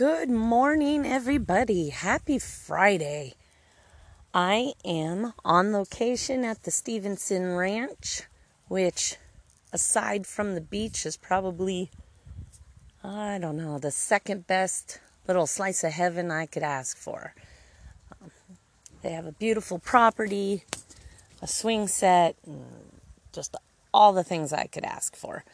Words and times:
Good 0.00 0.30
morning, 0.30 1.04
everybody. 1.04 1.90
Happy 1.90 2.38
Friday. 2.38 3.34
I 4.32 4.72
am 4.82 5.34
on 5.44 5.74
location 5.74 6.42
at 6.42 6.62
the 6.62 6.70
Stevenson 6.70 7.54
Ranch, 7.54 8.22
which, 8.66 9.16
aside 9.74 10.26
from 10.26 10.54
the 10.54 10.62
beach, 10.62 11.04
is 11.04 11.18
probably, 11.18 11.90
I 13.04 13.36
don't 13.42 13.58
know, 13.58 13.78
the 13.78 13.90
second 13.90 14.46
best 14.46 15.00
little 15.28 15.46
slice 15.46 15.84
of 15.84 15.92
heaven 15.92 16.30
I 16.30 16.46
could 16.46 16.62
ask 16.62 16.96
for. 16.96 17.34
Um, 18.22 18.30
they 19.02 19.10
have 19.10 19.26
a 19.26 19.32
beautiful 19.32 19.78
property, 19.78 20.64
a 21.42 21.46
swing 21.46 21.88
set, 21.88 22.36
just 23.34 23.54
all 23.92 24.14
the 24.14 24.24
things 24.24 24.50
I 24.50 24.64
could 24.64 24.84
ask 24.84 25.14
for. 25.14 25.44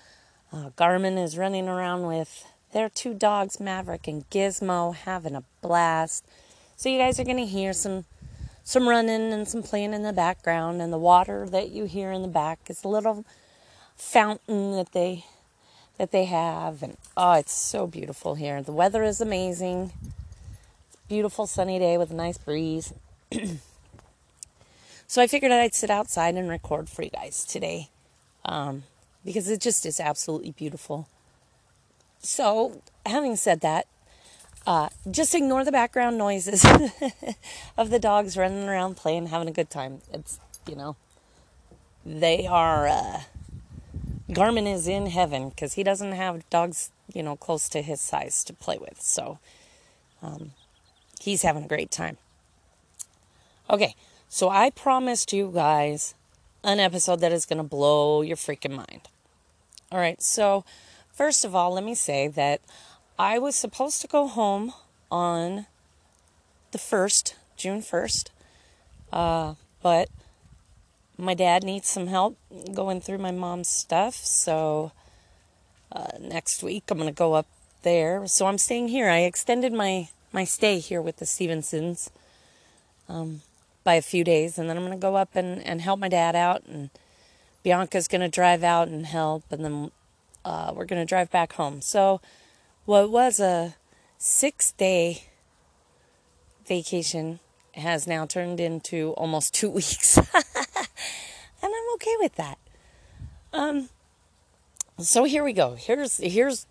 Uh, 0.52 0.70
Garmin 0.78 1.20
is 1.20 1.36
running 1.36 1.66
around 1.66 2.06
with 2.06 2.46
their 2.76 2.90
two 2.90 3.14
dogs, 3.14 3.58
Maverick 3.58 4.06
and 4.06 4.28
Gizmo, 4.28 4.94
having 4.94 5.34
a 5.34 5.42
blast. 5.62 6.26
So 6.76 6.90
you 6.90 6.98
guys 6.98 7.18
are 7.18 7.24
going 7.24 7.38
to 7.38 7.46
hear 7.46 7.72
some 7.72 8.04
some 8.64 8.86
running 8.86 9.32
and 9.32 9.48
some 9.48 9.62
playing 9.62 9.94
in 9.94 10.02
the 10.02 10.12
background 10.12 10.82
and 10.82 10.92
the 10.92 10.98
water 10.98 11.48
that 11.48 11.70
you 11.70 11.86
hear 11.86 12.12
in 12.12 12.20
the 12.20 12.28
back 12.28 12.58
is 12.68 12.84
a 12.84 12.88
little 12.88 13.24
fountain 13.94 14.72
that 14.72 14.92
they 14.92 15.24
that 15.96 16.10
they 16.10 16.26
have 16.26 16.82
and 16.82 16.98
oh 17.16 17.32
it's 17.32 17.54
so 17.54 17.86
beautiful 17.86 18.34
here. 18.34 18.60
The 18.60 18.72
weather 18.72 19.02
is 19.04 19.22
amazing. 19.22 19.92
Beautiful 21.08 21.46
sunny 21.46 21.78
day 21.78 21.96
with 21.96 22.10
a 22.10 22.14
nice 22.14 22.36
breeze. 22.36 22.92
so 25.06 25.22
I 25.22 25.26
figured 25.26 25.50
I'd 25.50 25.74
sit 25.74 25.88
outside 25.88 26.34
and 26.34 26.50
record 26.50 26.90
for 26.90 27.02
you 27.02 27.10
guys 27.10 27.42
today. 27.46 27.88
Um, 28.44 28.82
because 29.24 29.48
it 29.48 29.62
just 29.62 29.86
is 29.86 29.98
absolutely 29.98 30.50
beautiful. 30.50 31.08
So, 32.26 32.82
having 33.06 33.36
said 33.36 33.60
that, 33.60 33.86
uh, 34.66 34.88
just 35.08 35.32
ignore 35.32 35.64
the 35.64 35.70
background 35.70 36.18
noises 36.18 36.66
of 37.78 37.90
the 37.90 38.00
dogs 38.00 38.36
running 38.36 38.68
around 38.68 38.96
playing, 38.96 39.26
having 39.26 39.46
a 39.46 39.52
good 39.52 39.70
time. 39.70 40.00
It's, 40.12 40.40
you 40.66 40.74
know, 40.74 40.96
they 42.04 42.44
are, 42.44 42.88
uh, 42.88 43.20
Garmin 44.28 44.66
is 44.66 44.88
in 44.88 45.06
heaven 45.06 45.50
because 45.50 45.74
he 45.74 45.84
doesn't 45.84 46.10
have 46.12 46.50
dogs, 46.50 46.90
you 47.14 47.22
know, 47.22 47.36
close 47.36 47.68
to 47.68 47.80
his 47.80 48.00
size 48.00 48.42
to 48.42 48.52
play 48.52 48.76
with. 48.76 49.00
So, 49.00 49.38
um, 50.20 50.50
he's 51.20 51.42
having 51.42 51.62
a 51.62 51.68
great 51.68 51.92
time. 51.92 52.18
Okay, 53.70 53.94
so 54.28 54.48
I 54.48 54.70
promised 54.70 55.32
you 55.32 55.52
guys 55.54 56.14
an 56.64 56.80
episode 56.80 57.20
that 57.20 57.30
is 57.30 57.46
going 57.46 57.58
to 57.58 57.62
blow 57.62 58.22
your 58.22 58.36
freaking 58.36 58.74
mind. 58.74 59.02
All 59.92 60.00
right, 60.00 60.20
so 60.20 60.64
First 61.16 61.46
of 61.46 61.54
all, 61.54 61.72
let 61.72 61.82
me 61.82 61.94
say 61.94 62.28
that 62.28 62.60
I 63.18 63.38
was 63.38 63.56
supposed 63.56 64.02
to 64.02 64.06
go 64.06 64.26
home 64.26 64.74
on 65.10 65.64
the 66.72 66.78
1st, 66.78 67.32
June 67.56 67.80
1st, 67.80 68.28
uh, 69.14 69.54
but 69.82 70.10
my 71.16 71.32
dad 71.32 71.64
needs 71.64 71.88
some 71.88 72.08
help 72.08 72.36
going 72.74 73.00
through 73.00 73.16
my 73.16 73.30
mom's 73.30 73.68
stuff, 73.68 74.14
so 74.16 74.92
uh, 75.90 76.18
next 76.20 76.62
week 76.62 76.84
I'm 76.90 76.98
going 76.98 77.08
to 77.08 77.16
go 77.16 77.32
up 77.32 77.46
there. 77.80 78.26
So 78.26 78.44
I'm 78.44 78.58
staying 78.58 78.88
here. 78.88 79.08
I 79.08 79.20
extended 79.20 79.72
my, 79.72 80.10
my 80.34 80.44
stay 80.44 80.80
here 80.80 81.00
with 81.00 81.16
the 81.16 81.24
Stevensons 81.24 82.10
um, 83.08 83.40
by 83.84 83.94
a 83.94 84.02
few 84.02 84.22
days, 84.22 84.58
and 84.58 84.68
then 84.68 84.76
I'm 84.76 84.84
going 84.84 84.98
to 84.98 85.00
go 85.00 85.16
up 85.16 85.34
and, 85.34 85.66
and 85.66 85.80
help 85.80 85.98
my 85.98 86.10
dad 86.10 86.36
out, 86.36 86.64
and 86.66 86.90
Bianca's 87.62 88.06
going 88.06 88.20
to 88.20 88.28
drive 88.28 88.62
out 88.62 88.88
and 88.88 89.06
help, 89.06 89.44
and 89.50 89.64
then 89.64 89.90
uh, 90.46 90.72
we're 90.74 90.84
going 90.84 91.02
to 91.02 91.06
drive 91.06 91.30
back 91.30 91.54
home. 91.54 91.82
So, 91.82 92.20
what 92.84 93.10
was 93.10 93.40
a 93.40 93.74
six 94.16 94.70
day 94.72 95.24
vacation 96.64 97.40
has 97.74 98.06
now 98.06 98.24
turned 98.26 98.60
into 98.60 99.10
almost 99.16 99.52
two 99.52 99.68
weeks. 99.80 100.16
and 100.16 100.26
I'm 101.62 101.94
okay 101.94 102.14
with 102.20 102.36
that. 102.36 102.58
Um, 103.52 103.88
so 105.00 105.24
here 105.24 105.42
we 105.42 105.52
go. 105.52 105.74
Here's 105.74 106.18
here's 106.18 106.66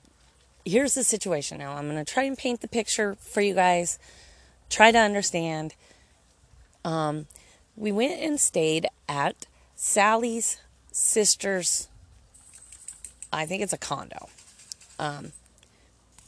here's 0.63 0.95
the 0.95 1.03
situation 1.03 1.57
now. 1.57 1.73
I'm 1.75 1.89
going 1.89 2.03
to 2.03 2.11
try 2.11 2.23
and 2.23 2.37
paint 2.37 2.61
the 2.61 2.69
picture 2.69 3.15
for 3.15 3.41
you 3.41 3.53
guys. 3.53 3.99
Try 4.69 4.91
to 4.91 4.97
understand. 4.97 5.75
Um, 6.85 7.27
we 7.75 7.91
went 7.91 8.21
and 8.21 8.39
stayed 8.39 8.87
at 9.09 9.47
Sally's 9.75 10.61
sister's 10.91 11.89
I 13.35 13.45
think 13.45 13.61
it's 13.61 13.73
a 13.73 13.77
condo. 13.77 14.29
Um, 14.97 15.33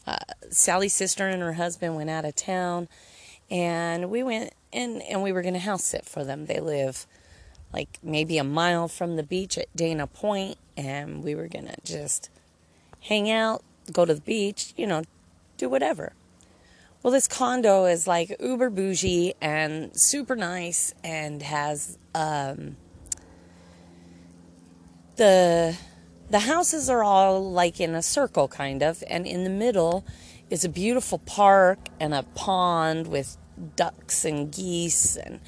uh, 0.06 0.18
Sally's 0.50 0.94
sister 0.94 1.28
and 1.28 1.42
her 1.42 1.54
husband 1.54 1.96
went 1.96 2.10
out 2.10 2.26
of 2.26 2.36
town, 2.36 2.88
and 3.50 4.10
we 4.10 4.24
went 4.24 4.54
and 4.74 5.02
and 5.04 5.24
we 5.24 5.32
were 5.32 5.42
to 5.56 5.60
house 5.60 5.84
sit 5.84 6.06
for 6.06 6.24
them. 6.24 6.46
They 6.46 6.60
live 6.60 7.06
like 7.74 8.00
maybe 8.02 8.38
a 8.38 8.44
mile 8.44 8.88
from 8.88 9.16
the 9.16 9.24
beach 9.24 9.58
at 9.58 9.68
Dana 9.76 10.08
Point, 10.08 10.58
and 10.76 11.24
we 11.24 11.36
were 11.36 11.48
to 11.68 11.76
just 11.84 12.30
hang 13.02 13.30
out, 13.30 13.64
go 13.92 14.06
to 14.06 14.14
the 14.14 14.22
beach, 14.22 14.74
you 14.78 14.88
know, 14.88 15.04
do 15.58 15.70
whatever. 15.70 16.14
Well, 17.04 17.14
this 17.14 17.28
condo 17.28 17.86
is 17.86 18.08
like 18.08 18.36
uber 18.40 18.70
bougie 18.70 19.34
and 19.40 19.92
super 19.94 20.36
nice, 20.36 20.94
and 21.04 21.42
has 21.42 21.98
um, 22.16 22.76
the 25.16 25.78
the 26.30 26.40
houses 26.40 26.90
are 26.90 27.04
all 27.04 27.52
like 27.52 27.80
in 27.80 27.96
a 27.96 28.02
circle, 28.02 28.48
kind 28.48 28.84
of, 28.84 29.04
and 29.10 29.26
in 29.26 29.44
the 29.44 29.50
middle 29.50 30.06
is 30.50 30.66
a 30.66 30.70
beautiful 30.70 31.20
park 31.20 31.80
and 32.00 32.14
a 32.14 32.24
pond 32.24 33.08
with 33.08 33.38
ducks 33.76 34.26
and 34.26 34.52
geese 34.52 35.16
and 35.16 35.40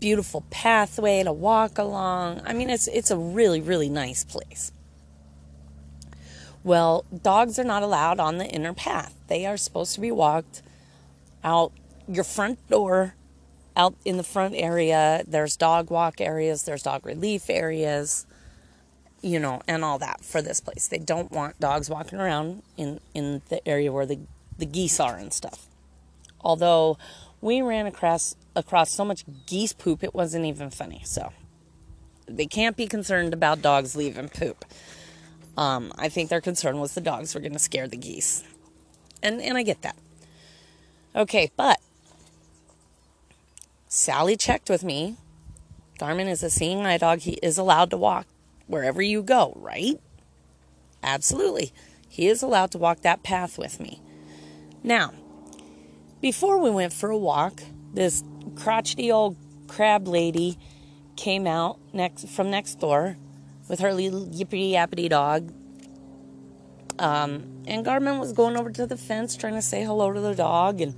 beautiful 0.00 0.44
pathway 0.50 1.22
to 1.22 1.32
walk 1.32 1.78
along. 1.78 2.40
I 2.44 2.52
mean, 2.52 2.70
it's 2.70 2.88
it's 2.88 3.10
a 3.10 3.16
really 3.16 3.60
really 3.60 3.88
nice 3.88 4.24
place. 4.24 4.72
Well, 6.64 7.04
dogs 7.22 7.58
are 7.58 7.64
not 7.64 7.82
allowed 7.82 8.20
on 8.20 8.38
the 8.38 8.46
inner 8.46 8.74
path. 8.74 9.14
They 9.28 9.46
are 9.46 9.56
supposed 9.56 9.94
to 9.94 10.00
be 10.00 10.10
walked 10.10 10.62
out 11.44 11.72
your 12.08 12.24
front 12.24 12.66
door, 12.68 13.14
out 13.76 13.94
in 14.04 14.16
the 14.16 14.22
front 14.22 14.54
area. 14.54 15.22
There's 15.26 15.56
dog 15.56 15.90
walk 15.90 16.20
areas, 16.20 16.64
there's 16.64 16.82
dog 16.82 17.06
relief 17.06 17.48
areas 17.48 18.26
you 19.22 19.38
know, 19.38 19.60
and 19.66 19.84
all 19.84 19.98
that 19.98 20.24
for 20.24 20.40
this 20.40 20.60
place. 20.60 20.88
They 20.88 20.98
don't 20.98 21.30
want 21.32 21.58
dogs 21.60 21.90
walking 21.90 22.18
around 22.18 22.62
in, 22.76 23.00
in 23.14 23.42
the 23.48 23.66
area 23.66 23.92
where 23.92 24.06
the, 24.06 24.20
the 24.56 24.66
geese 24.66 25.00
are 25.00 25.16
and 25.16 25.32
stuff. 25.32 25.66
Although 26.40 26.98
we 27.40 27.62
ran 27.62 27.86
across 27.86 28.34
across 28.56 28.90
so 28.90 29.04
much 29.04 29.24
geese 29.46 29.72
poop 29.72 30.02
it 30.02 30.14
wasn't 30.14 30.44
even 30.44 30.70
funny. 30.70 31.02
So 31.04 31.32
they 32.26 32.46
can't 32.46 32.76
be 32.76 32.86
concerned 32.86 33.32
about 33.32 33.62
dogs 33.62 33.96
leaving 33.96 34.28
poop. 34.28 34.64
Um, 35.56 35.92
I 35.98 36.08
think 36.08 36.30
their 36.30 36.40
concern 36.40 36.78
was 36.78 36.94
the 36.94 37.00
dogs 37.00 37.34
were 37.34 37.40
going 37.40 37.52
to 37.52 37.58
scare 37.58 37.88
the 37.88 37.96
geese, 37.96 38.44
and 39.22 39.40
and 39.40 39.58
I 39.58 39.64
get 39.64 39.82
that. 39.82 39.96
Okay, 41.16 41.50
but 41.56 41.80
Sally 43.88 44.36
checked 44.36 44.70
with 44.70 44.84
me. 44.84 45.16
Garmin 45.98 46.28
is 46.28 46.44
a 46.44 46.50
seeing 46.50 46.86
eye 46.86 46.98
dog. 46.98 47.20
He 47.20 47.32
is 47.42 47.58
allowed 47.58 47.90
to 47.90 47.96
walk 47.96 48.26
wherever 48.68 49.02
you 49.02 49.22
go, 49.22 49.52
right? 49.56 49.98
Absolutely. 51.02 51.72
He 52.08 52.28
is 52.28 52.42
allowed 52.42 52.70
to 52.72 52.78
walk 52.78 53.00
that 53.00 53.22
path 53.22 53.58
with 53.58 53.80
me. 53.80 54.00
Now, 54.82 55.12
before 56.20 56.58
we 56.58 56.70
went 56.70 56.92
for 56.92 57.10
a 57.10 57.18
walk, 57.18 57.62
this 57.92 58.22
crotchety 58.56 59.10
old 59.10 59.36
crab 59.66 60.06
lady 60.06 60.58
came 61.16 61.46
out 61.46 61.78
next 61.92 62.28
from 62.28 62.50
next 62.50 62.76
door 62.76 63.16
with 63.68 63.80
her 63.80 63.92
little 63.92 64.26
yippity 64.26 64.72
yappity 64.72 65.08
dog. 65.08 65.52
Um, 66.98 67.62
and 67.66 67.84
Garmin 67.84 68.18
was 68.18 68.32
going 68.32 68.56
over 68.56 68.70
to 68.72 68.86
the 68.86 68.96
fence 68.96 69.36
trying 69.36 69.54
to 69.54 69.62
say 69.62 69.84
hello 69.84 70.12
to 70.12 70.20
the 70.20 70.34
dog, 70.34 70.80
and 70.80 70.94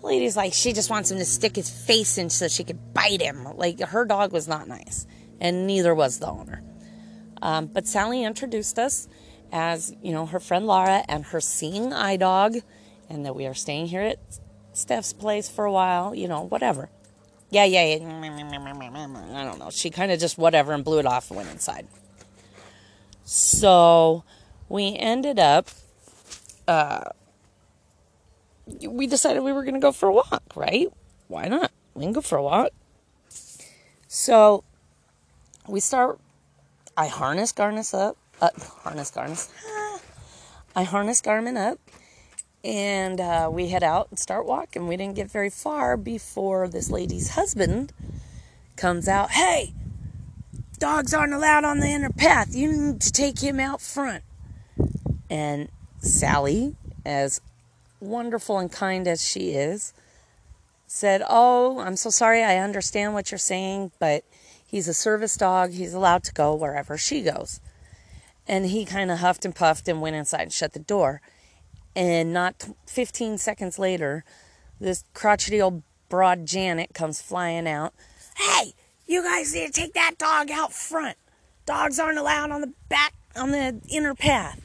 the 0.00 0.06
lady's 0.06 0.36
like, 0.36 0.54
she 0.54 0.72
just 0.72 0.88
wants 0.88 1.10
him 1.10 1.18
to 1.18 1.24
stick 1.24 1.56
his 1.56 1.68
face 1.68 2.16
in 2.16 2.30
so 2.30 2.48
she 2.48 2.64
could 2.64 2.94
bite 2.94 3.20
him. 3.20 3.44
Like 3.56 3.80
her 3.80 4.06
dog 4.06 4.32
was 4.32 4.48
not 4.48 4.68
nice, 4.68 5.06
and 5.40 5.66
neither 5.66 5.94
was 5.94 6.18
the 6.18 6.26
owner. 6.28 6.62
Um, 7.42 7.66
but 7.66 7.86
Sally 7.86 8.24
introduced 8.24 8.78
us 8.78 9.08
as, 9.52 9.94
you 10.02 10.12
know, 10.12 10.26
her 10.26 10.40
friend 10.40 10.66
Laura 10.66 11.04
and 11.08 11.24
her 11.26 11.40
seeing 11.40 11.92
eye 11.92 12.16
dog, 12.16 12.56
and 13.08 13.24
that 13.26 13.34
we 13.34 13.46
are 13.46 13.54
staying 13.54 13.86
here 13.86 14.02
at 14.02 14.18
Steph's 14.72 15.12
place 15.12 15.48
for 15.48 15.64
a 15.64 15.72
while, 15.72 16.14
you 16.14 16.28
know, 16.28 16.42
whatever. 16.42 16.90
Yeah, 17.50 17.64
yeah, 17.64 17.96
yeah. 17.96 18.04
I 18.04 19.44
don't 19.44 19.58
know. 19.58 19.70
She 19.70 19.90
kind 19.90 20.12
of 20.12 20.20
just 20.20 20.38
whatever 20.38 20.72
and 20.72 20.84
blew 20.84 21.00
it 21.00 21.06
off 21.06 21.30
and 21.30 21.36
went 21.36 21.50
inside. 21.50 21.88
So 23.24 24.22
we 24.68 24.96
ended 24.96 25.40
up, 25.40 25.68
uh, 26.68 27.02
we 28.86 29.08
decided 29.08 29.40
we 29.42 29.52
were 29.52 29.62
going 29.62 29.74
to 29.74 29.80
go 29.80 29.90
for 29.90 30.08
a 30.08 30.12
walk, 30.12 30.42
right? 30.54 30.88
Why 31.26 31.48
not? 31.48 31.72
We 31.94 32.04
can 32.04 32.12
go 32.12 32.20
for 32.20 32.38
a 32.38 32.42
walk. 32.42 32.70
So 34.06 34.62
we 35.68 35.80
start 35.80 36.20
I 36.96 37.06
harness 37.06 37.52
Garnus 37.52 37.94
up, 37.94 38.16
uh, 38.40 38.50
harness 38.82 39.10
Garnus. 39.10 39.50
I 40.74 40.84
harness 40.84 41.20
Garmin 41.20 41.56
up, 41.56 41.78
And 42.62 43.20
uh, 43.20 43.48
we 43.52 43.68
head 43.68 43.82
out 43.82 44.08
and 44.10 44.18
start 44.18 44.46
walking. 44.46 44.86
We 44.86 44.96
didn't 44.96 45.16
get 45.16 45.30
very 45.30 45.50
far 45.50 45.96
before 45.96 46.68
this 46.68 46.90
lady's 46.90 47.30
husband 47.30 47.92
comes 48.76 49.08
out. 49.08 49.30
Hey, 49.32 49.74
dogs 50.78 51.12
aren't 51.12 51.34
allowed 51.34 51.64
on 51.64 51.80
the 51.80 51.88
inner 51.88 52.10
path. 52.10 52.54
You 52.54 52.72
need 52.72 53.00
to 53.00 53.12
take 53.12 53.40
him 53.40 53.58
out 53.58 53.80
front. 53.80 54.22
And 55.28 55.68
Sally, 55.98 56.76
as 57.04 57.40
wonderful 58.00 58.58
and 58.58 58.70
kind 58.70 59.08
as 59.08 59.24
she 59.24 59.52
is, 59.52 59.92
said, 60.86 61.22
Oh, 61.28 61.78
I'm 61.78 61.96
so 61.96 62.10
sorry. 62.10 62.42
I 62.42 62.58
understand 62.58 63.14
what 63.14 63.30
you're 63.30 63.38
saying, 63.38 63.92
but 63.98 64.24
he's 64.70 64.88
a 64.88 64.94
service 64.94 65.36
dog. 65.36 65.72
He's 65.72 65.94
allowed 65.94 66.22
to 66.24 66.32
go 66.32 66.54
wherever 66.54 66.96
she 66.96 67.22
goes. 67.22 67.60
And 68.46 68.66
he 68.66 68.84
kind 68.84 69.10
of 69.10 69.18
huffed 69.18 69.44
and 69.44 69.54
puffed 69.54 69.88
and 69.88 70.00
went 70.00 70.16
inside 70.16 70.42
and 70.42 70.52
shut 70.52 70.72
the 70.72 70.78
door. 70.78 71.20
And 71.96 72.32
not 72.32 72.68
15 72.86 73.38
seconds 73.38 73.78
later, 73.78 74.24
this 74.80 75.04
crotchety 75.12 75.60
old 75.60 75.82
broad 76.08 76.46
Janet 76.46 76.94
comes 76.94 77.20
flying 77.20 77.66
out. 77.66 77.92
Hey, 78.36 78.72
you 79.06 79.22
guys 79.22 79.54
need 79.54 79.66
to 79.66 79.80
take 79.80 79.94
that 79.94 80.18
dog 80.18 80.50
out 80.50 80.72
front. 80.72 81.16
Dogs 81.66 81.98
aren't 81.98 82.18
allowed 82.18 82.50
on 82.50 82.60
the 82.60 82.72
back, 82.88 83.14
on 83.36 83.50
the 83.50 83.80
inner 83.88 84.14
path. 84.14 84.60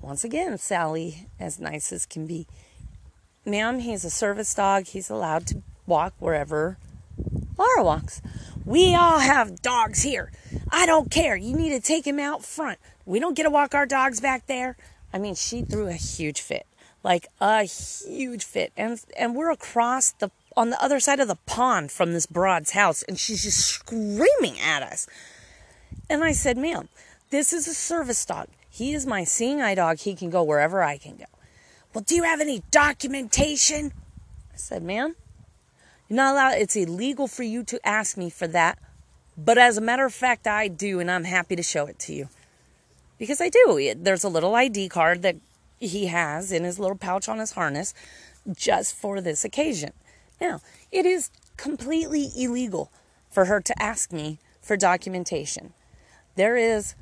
Once 0.00 0.24
again, 0.24 0.56
Sally, 0.58 1.26
as 1.38 1.58
nice 1.58 1.92
as 1.92 2.06
can 2.06 2.26
be. 2.26 2.46
Ma'am, 3.44 3.80
he's 3.80 4.04
a 4.04 4.10
service 4.10 4.52
dog. 4.54 4.86
He's 4.86 5.10
allowed 5.10 5.46
to 5.48 5.62
walk 5.86 6.14
wherever 6.18 6.78
Laura 7.56 7.82
walks. 7.82 8.22
We 8.68 8.94
all 8.94 9.18
have 9.18 9.62
dogs 9.62 10.02
here. 10.02 10.30
I 10.70 10.84
don't 10.84 11.10
care. 11.10 11.34
You 11.34 11.56
need 11.56 11.70
to 11.70 11.80
take 11.80 12.06
him 12.06 12.18
out 12.18 12.44
front. 12.44 12.78
We 13.06 13.18
don't 13.18 13.32
get 13.32 13.44
to 13.44 13.50
walk 13.50 13.74
our 13.74 13.86
dogs 13.86 14.20
back 14.20 14.46
there. 14.46 14.76
I 15.10 15.16
mean, 15.16 15.36
she 15.36 15.62
threw 15.62 15.86
a 15.86 15.94
huge 15.94 16.42
fit, 16.42 16.66
like 17.02 17.28
a 17.40 17.62
huge 17.62 18.44
fit, 18.44 18.74
and 18.76 19.00
and 19.16 19.34
we're 19.34 19.50
across 19.50 20.10
the 20.10 20.30
on 20.54 20.68
the 20.68 20.84
other 20.84 21.00
side 21.00 21.18
of 21.18 21.28
the 21.28 21.38
pond 21.46 21.90
from 21.90 22.12
this 22.12 22.26
broad's 22.26 22.72
house, 22.72 23.02
and 23.04 23.18
she's 23.18 23.44
just 23.44 23.60
screaming 23.60 24.60
at 24.60 24.82
us. 24.82 25.06
And 26.10 26.22
I 26.22 26.32
said, 26.32 26.58
"Ma'am, 26.58 26.90
this 27.30 27.54
is 27.54 27.66
a 27.68 27.74
service 27.74 28.22
dog. 28.26 28.48
He 28.68 28.92
is 28.92 29.06
my 29.06 29.24
seeing 29.24 29.62
eye 29.62 29.76
dog. 29.76 30.00
He 30.00 30.14
can 30.14 30.28
go 30.28 30.42
wherever 30.42 30.82
I 30.82 30.98
can 30.98 31.16
go." 31.16 31.24
Well, 31.94 32.04
do 32.06 32.14
you 32.14 32.24
have 32.24 32.42
any 32.42 32.62
documentation? 32.70 33.94
I 34.52 34.58
said, 34.58 34.82
"Ma'am, 34.82 35.16
you're 36.08 36.16
not 36.16 36.32
allowed. 36.32 36.54
It's 36.58 36.76
illegal 36.76 37.28
for 37.28 37.42
you 37.42 37.62
to 37.64 37.86
ask 37.86 38.16
me 38.16 38.30
for 38.30 38.46
that." 38.48 38.78
But 39.36 39.58
as 39.58 39.76
a 39.76 39.80
matter 39.80 40.04
of 40.04 40.14
fact, 40.14 40.46
I 40.46 40.68
do, 40.68 40.98
and 40.98 41.10
I'm 41.10 41.24
happy 41.24 41.54
to 41.54 41.62
show 41.62 41.86
it 41.86 41.98
to 42.00 42.12
you 42.12 42.28
because 43.18 43.40
I 43.40 43.48
do. 43.48 43.94
There's 43.96 44.24
a 44.24 44.28
little 44.28 44.54
ID 44.54 44.88
card 44.88 45.22
that 45.22 45.36
he 45.78 46.06
has 46.06 46.50
in 46.50 46.64
his 46.64 46.78
little 46.78 46.96
pouch 46.96 47.28
on 47.28 47.38
his 47.38 47.52
harness 47.52 47.94
just 48.52 48.94
for 48.94 49.20
this 49.20 49.44
occasion. 49.44 49.92
Now, 50.40 50.60
it 50.90 51.06
is 51.06 51.30
completely 51.56 52.30
illegal 52.36 52.90
for 53.30 53.44
her 53.44 53.60
to 53.60 53.82
ask 53.82 54.12
me 54.12 54.38
for 54.60 54.76
documentation. 54.76 55.72
There 56.34 56.56
is 56.56 56.94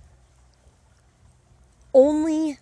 only 1.94 2.58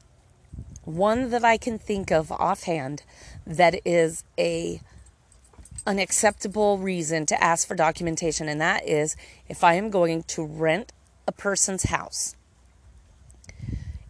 one 0.83 1.31
that 1.31 1.45
I 1.45 1.57
can 1.57 1.79
think 1.79 2.13
of 2.13 2.31
offhand 2.31 3.03
that 3.47 3.81
is 3.85 4.25
a 4.39 4.81
an 5.87 5.99
acceptable 5.99 6.79
reason 6.79 7.27
to 7.27 7.43
ask 7.43 7.67
for 7.69 7.75
documentation 7.75 8.49
and 8.49 8.61
that 8.61 8.87
is 8.89 9.17
if 9.49 9.63
I 9.63 9.75
am 9.75 9.91
going 9.91 10.23
to 10.25 10.45
rent 10.45 10.93
a 11.27 11.33
person's 11.33 11.85
house 11.85 12.37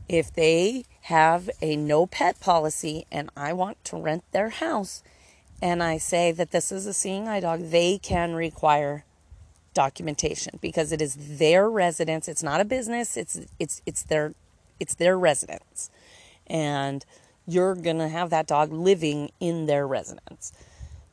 if 0.09 0.33
they 0.33 0.85
have 1.03 1.51
a 1.61 1.77
no 1.77 2.07
pet 2.07 2.39
policy 2.41 3.07
and 3.11 3.31
I 3.37 3.53
want 3.53 3.83
to 3.87 3.97
rent 3.97 4.25
their 4.33 4.51
house 4.51 5.03
and 5.63 5.83
I 5.83 5.99
say 5.99 6.33
that 6.33 6.51
this 6.51 6.71
is 6.71 6.87
a 6.87 6.93
seeing 6.93 7.29
eye 7.29 7.41
dog, 7.41 7.71
they 7.71 7.99
can 7.99 8.35
require 8.35 9.05
documentation 9.73 10.59
because 10.61 10.93
it 10.93 11.01
is 11.01 11.39
their 11.39 11.71
residence. 11.71 12.29
It's 12.29 12.43
not 12.43 12.61
a 12.61 12.65
business. 12.65 13.17
It's 13.17 13.41
it's 13.59 13.81
it's 13.87 14.03
their 14.03 14.35
it's 14.79 14.95
their 14.95 15.19
residence. 15.19 15.91
And 16.47 17.05
you're 17.47 17.75
to 17.75 18.09
have 18.09 18.31
that 18.31 18.47
dog 18.47 18.73
living 18.73 19.31
in 19.41 19.67
their 19.67 19.87
residence. 19.87 20.53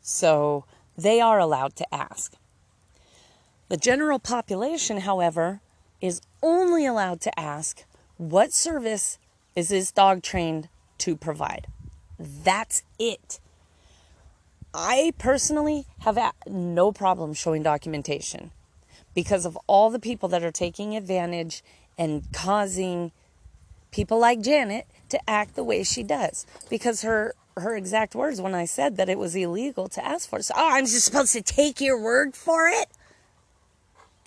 So 0.01 0.65
they 0.97 1.21
are 1.21 1.39
allowed 1.39 1.75
to 1.77 1.93
ask. 1.93 2.33
The 3.69 3.77
general 3.77 4.19
population, 4.19 5.01
however, 5.01 5.61
is 6.01 6.21
only 6.41 6.85
allowed 6.85 7.21
to 7.21 7.39
ask 7.39 7.85
what 8.17 8.51
service 8.51 9.17
is 9.55 9.69
this 9.69 9.91
dog 9.91 10.21
trained 10.23 10.67
to 10.99 11.15
provide? 11.15 11.67
That's 12.19 12.83
it. 12.99 13.39
I 14.73 15.13
personally 15.17 15.85
have 15.99 16.17
no 16.47 16.91
problem 16.91 17.33
showing 17.33 17.63
documentation 17.63 18.51
because 19.13 19.45
of 19.45 19.57
all 19.67 19.89
the 19.89 19.99
people 19.99 20.29
that 20.29 20.43
are 20.43 20.51
taking 20.51 20.95
advantage 20.95 21.63
and 21.97 22.31
causing 22.31 23.11
people 23.91 24.19
like 24.19 24.41
Janet 24.41 24.87
to 25.09 25.19
act 25.29 25.55
the 25.55 25.63
way 25.63 25.83
she 25.83 26.03
does. 26.03 26.45
Because 26.69 27.01
her 27.01 27.33
her 27.57 27.75
exact 27.75 28.15
words 28.15 28.41
when 28.41 28.55
I 28.55 28.65
said 28.65 28.97
that 28.97 29.09
it 29.09 29.17
was 29.17 29.35
illegal 29.35 29.87
to 29.89 30.05
ask 30.05 30.29
for 30.29 30.39
it. 30.39 30.45
So, 30.45 30.53
oh, 30.57 30.69
I'm 30.71 30.85
just 30.85 31.05
supposed 31.05 31.33
to 31.33 31.41
take 31.41 31.81
your 31.81 32.01
word 32.01 32.35
for 32.35 32.67
it? 32.67 32.87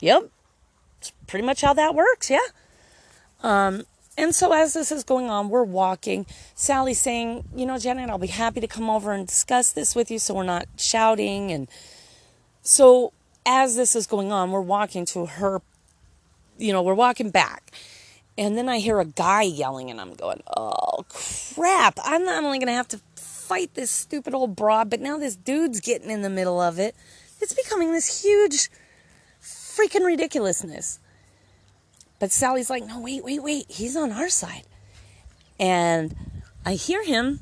Yep. 0.00 0.30
It's 0.98 1.12
pretty 1.26 1.44
much 1.46 1.60
how 1.62 1.72
that 1.74 1.94
works, 1.94 2.30
yeah. 2.30 2.38
Um, 3.42 3.84
and 4.16 4.34
so 4.34 4.52
as 4.52 4.74
this 4.74 4.92
is 4.92 5.04
going 5.04 5.28
on, 5.28 5.48
we're 5.48 5.64
walking. 5.64 6.26
Sally's 6.54 7.00
saying, 7.00 7.44
you 7.54 7.66
know, 7.66 7.78
Janet, 7.78 8.10
I'll 8.10 8.18
be 8.18 8.28
happy 8.28 8.60
to 8.60 8.68
come 8.68 8.88
over 8.88 9.12
and 9.12 9.26
discuss 9.26 9.72
this 9.72 9.94
with 9.94 10.10
you 10.10 10.18
so 10.18 10.34
we're 10.34 10.44
not 10.44 10.66
shouting. 10.76 11.50
And 11.50 11.68
so 12.62 13.12
as 13.44 13.76
this 13.76 13.96
is 13.96 14.06
going 14.06 14.30
on, 14.32 14.50
we're 14.50 14.60
walking 14.60 15.04
to 15.06 15.26
her, 15.26 15.60
you 16.58 16.72
know, 16.72 16.82
we're 16.82 16.94
walking 16.94 17.30
back. 17.30 17.72
And 18.36 18.56
then 18.58 18.68
I 18.68 18.78
hear 18.78 18.98
a 18.98 19.04
guy 19.04 19.42
yelling, 19.42 19.90
and 19.90 20.00
I'm 20.00 20.14
going, 20.14 20.42
oh, 20.56 21.04
crap. 21.08 21.98
I'm 22.02 22.24
not 22.24 22.42
only 22.42 22.58
going 22.58 22.66
to 22.66 22.72
have 22.72 22.88
to 22.88 23.00
fight 23.46 23.74
this 23.74 23.90
stupid 23.90 24.34
old 24.34 24.56
broad, 24.56 24.90
but 24.90 25.00
now 25.00 25.18
this 25.18 25.36
dude's 25.36 25.80
getting 25.80 26.10
in 26.10 26.22
the 26.22 26.30
middle 26.30 26.60
of 26.60 26.78
it. 26.78 26.96
It's 27.40 27.54
becoming 27.54 27.92
this 27.92 28.22
huge 28.22 28.70
freaking 29.42 30.04
ridiculousness. 30.04 30.98
But 32.18 32.32
Sally's 32.32 32.70
like, 32.70 32.86
no, 32.86 33.00
wait, 33.00 33.22
wait, 33.22 33.42
wait. 33.42 33.66
He's 33.68 33.96
on 33.96 34.12
our 34.12 34.28
side. 34.28 34.64
And 35.60 36.14
I 36.64 36.74
hear 36.74 37.04
him. 37.04 37.40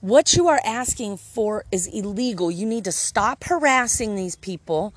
What 0.00 0.34
you 0.34 0.48
are 0.48 0.60
asking 0.62 1.16
for 1.16 1.64
is 1.72 1.86
illegal. 1.86 2.50
You 2.50 2.66
need 2.66 2.84
to 2.84 2.92
stop 2.92 3.44
harassing 3.44 4.14
these 4.14 4.36
people. 4.36 4.94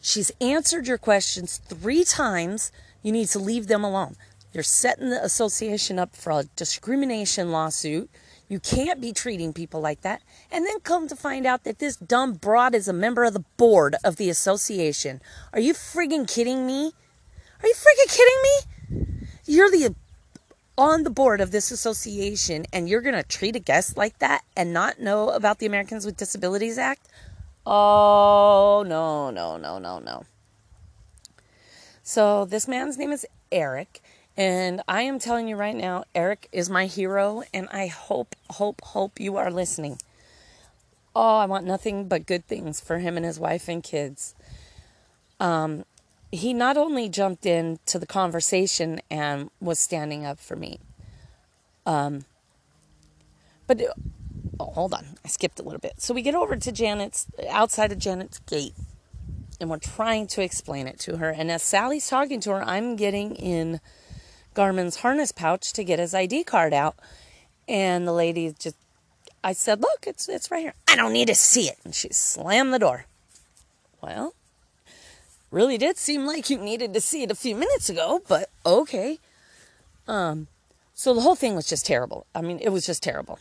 She's 0.00 0.32
answered 0.40 0.88
your 0.88 0.98
questions 0.98 1.58
three 1.58 2.02
times. 2.02 2.72
You 3.02 3.12
need 3.12 3.28
to 3.28 3.38
leave 3.38 3.68
them 3.68 3.84
alone. 3.84 4.16
You're 4.52 4.64
setting 4.64 5.10
the 5.10 5.22
association 5.22 5.98
up 6.00 6.16
for 6.16 6.32
a 6.32 6.44
discrimination 6.56 7.52
lawsuit. 7.52 8.10
You 8.48 8.58
can't 8.58 9.00
be 9.00 9.12
treating 9.12 9.52
people 9.52 9.80
like 9.80 10.00
that. 10.00 10.22
And 10.50 10.66
then 10.66 10.80
come 10.80 11.06
to 11.08 11.16
find 11.16 11.46
out 11.46 11.64
that 11.64 11.78
this 11.78 11.96
dumb 11.96 12.34
broad 12.34 12.74
is 12.74 12.88
a 12.88 12.92
member 12.92 13.24
of 13.24 13.34
the 13.34 13.44
board 13.56 13.96
of 14.02 14.16
the 14.16 14.30
association. 14.30 15.20
Are 15.52 15.60
you 15.60 15.74
friggin' 15.74 16.26
kidding 16.26 16.66
me? 16.66 16.92
Are 17.62 17.66
you 17.66 17.74
freaking 17.74 18.16
kidding 18.16 18.42
me? 18.42 19.28
You're 19.44 19.70
the 19.70 19.94
on 20.78 21.02
the 21.02 21.10
board 21.10 21.40
of 21.40 21.50
this 21.50 21.72
association 21.72 22.64
and 22.72 22.88
you're 22.88 23.00
going 23.00 23.14
to 23.14 23.24
treat 23.24 23.56
a 23.56 23.58
guest 23.58 23.96
like 23.96 24.18
that 24.20 24.44
and 24.56 24.72
not 24.72 25.00
know 25.00 25.30
about 25.30 25.58
the 25.58 25.66
Americans 25.66 26.06
with 26.06 26.16
Disabilities 26.16 26.78
Act? 26.78 27.08
Oh, 27.66 28.84
no, 28.86 29.30
no, 29.30 29.56
no, 29.56 29.78
no, 29.78 29.98
no. 29.98 30.24
So, 32.02 32.46
this 32.46 32.66
man's 32.66 32.96
name 32.96 33.12
is 33.12 33.26
Eric, 33.52 34.00
and 34.38 34.82
I 34.86 35.02
am 35.02 35.18
telling 35.18 35.48
you 35.48 35.56
right 35.56 35.74
now, 35.74 36.04
Eric 36.14 36.48
is 36.52 36.70
my 36.70 36.86
hero, 36.86 37.42
and 37.52 37.68
I 37.72 37.88
hope, 37.88 38.36
hope, 38.50 38.80
hope 38.82 39.18
you 39.18 39.36
are 39.36 39.50
listening. 39.50 40.00
Oh, 41.16 41.38
I 41.38 41.46
want 41.46 41.66
nothing 41.66 42.06
but 42.06 42.24
good 42.24 42.46
things 42.46 42.80
for 42.80 42.98
him 42.98 43.16
and 43.16 43.26
his 43.26 43.40
wife 43.40 43.66
and 43.66 43.82
kids. 43.82 44.36
Um, 45.40 45.84
he 46.30 46.54
not 46.54 46.76
only 46.76 47.08
jumped 47.08 47.46
into 47.46 47.98
the 47.98 48.06
conversation 48.06 49.00
and 49.10 49.50
was 49.60 49.80
standing 49.80 50.24
up 50.24 50.38
for 50.38 50.54
me, 50.54 50.78
um, 51.84 52.24
but 53.66 53.82
oh, 54.60 54.66
hold 54.66 54.94
on, 54.94 55.04
I 55.24 55.28
skipped 55.28 55.58
a 55.58 55.64
little 55.64 55.80
bit. 55.80 55.94
So 56.00 56.14
we 56.14 56.22
get 56.22 56.36
over 56.36 56.54
to 56.54 56.70
Janet's 56.70 57.26
outside 57.50 57.90
of 57.90 57.98
Janet's 57.98 58.38
gate, 58.38 58.74
and 59.60 59.68
we're 59.68 59.78
trying 59.78 60.28
to 60.28 60.42
explain 60.42 60.86
it 60.86 61.00
to 61.00 61.16
her. 61.16 61.30
And 61.30 61.50
as 61.50 61.64
Sally's 61.64 62.08
talking 62.08 62.38
to 62.42 62.50
her, 62.50 62.62
I'm 62.62 62.94
getting 62.94 63.34
in 63.34 63.80
Garmin's 64.58 64.96
harness 64.96 65.30
pouch 65.30 65.72
to 65.72 65.84
get 65.84 66.00
his 66.00 66.12
ID 66.12 66.42
card 66.42 66.74
out, 66.74 66.96
and 67.68 68.08
the 68.08 68.12
lady 68.12 68.52
just, 68.58 68.74
I 69.44 69.52
said, 69.52 69.80
"Look, 69.80 70.04
it's 70.04 70.28
it's 70.28 70.50
right 70.50 70.62
here. 70.62 70.74
I 70.88 70.96
don't 70.96 71.12
need 71.12 71.28
to 71.28 71.36
see 71.36 71.68
it," 71.68 71.78
and 71.84 71.94
she 71.94 72.08
slammed 72.10 72.74
the 72.74 72.80
door. 72.80 73.06
Well, 74.02 74.34
really 75.52 75.78
did 75.78 75.96
seem 75.96 76.26
like 76.26 76.50
you 76.50 76.58
needed 76.58 76.92
to 76.94 77.00
see 77.00 77.22
it 77.22 77.30
a 77.30 77.36
few 77.36 77.54
minutes 77.54 77.88
ago, 77.88 78.20
but 78.26 78.50
okay. 78.66 79.20
Um, 80.08 80.48
so 80.92 81.14
the 81.14 81.20
whole 81.20 81.36
thing 81.36 81.54
was 81.54 81.68
just 81.68 81.86
terrible. 81.86 82.26
I 82.34 82.40
mean, 82.40 82.58
it 82.58 82.70
was 82.70 82.84
just 82.84 83.00
terrible. 83.00 83.38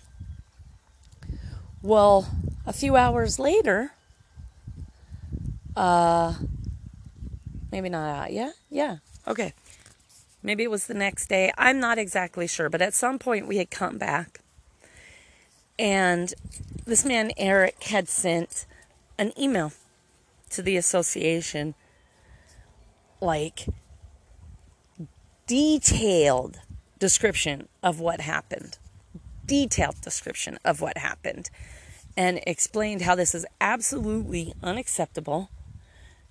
Well, 1.82 2.28
a 2.64 2.74
few 2.74 2.96
hours 2.96 3.40
later, 3.40 3.92
uh, 5.76 6.36
maybe 7.72 7.90
not, 7.90 8.26
uh, 8.26 8.28
yeah, 8.30 8.52
yeah, 8.70 8.98
okay. 9.28 9.54
Maybe 10.48 10.64
it 10.64 10.72
was 10.72 10.88
the 10.88 10.94
next 10.94 11.28
day. 11.28 11.52
I'm 11.58 11.82
not 11.82 11.98
exactly 11.98 12.48
sure, 12.48 12.70
but 12.70 12.82
at 12.82 12.94
some 12.94 13.20
point 13.20 13.50
we 13.50 13.58
had 13.58 13.70
come 13.70 13.98
back. 13.98 14.40
And 15.78 16.34
this 16.86 17.04
man, 17.04 17.32
Eric, 17.36 17.84
had 17.84 18.08
sent 18.08 18.66
an 19.18 19.34
email 19.38 19.74
to 20.52 20.62
the 20.62 20.78
association, 20.78 21.76
like 23.20 23.66
detailed 25.48 26.62
description 26.98 27.68
of 27.84 28.00
what 28.00 28.22
happened. 28.22 28.78
Detailed 29.46 30.00
description 30.00 30.60
of 30.64 30.80
what 30.80 30.98
happened. 30.98 31.50
And 32.16 32.40
explained 32.48 33.02
how 33.02 33.16
this 33.16 33.36
is 33.36 33.46
absolutely 33.60 34.54
unacceptable. 34.64 35.50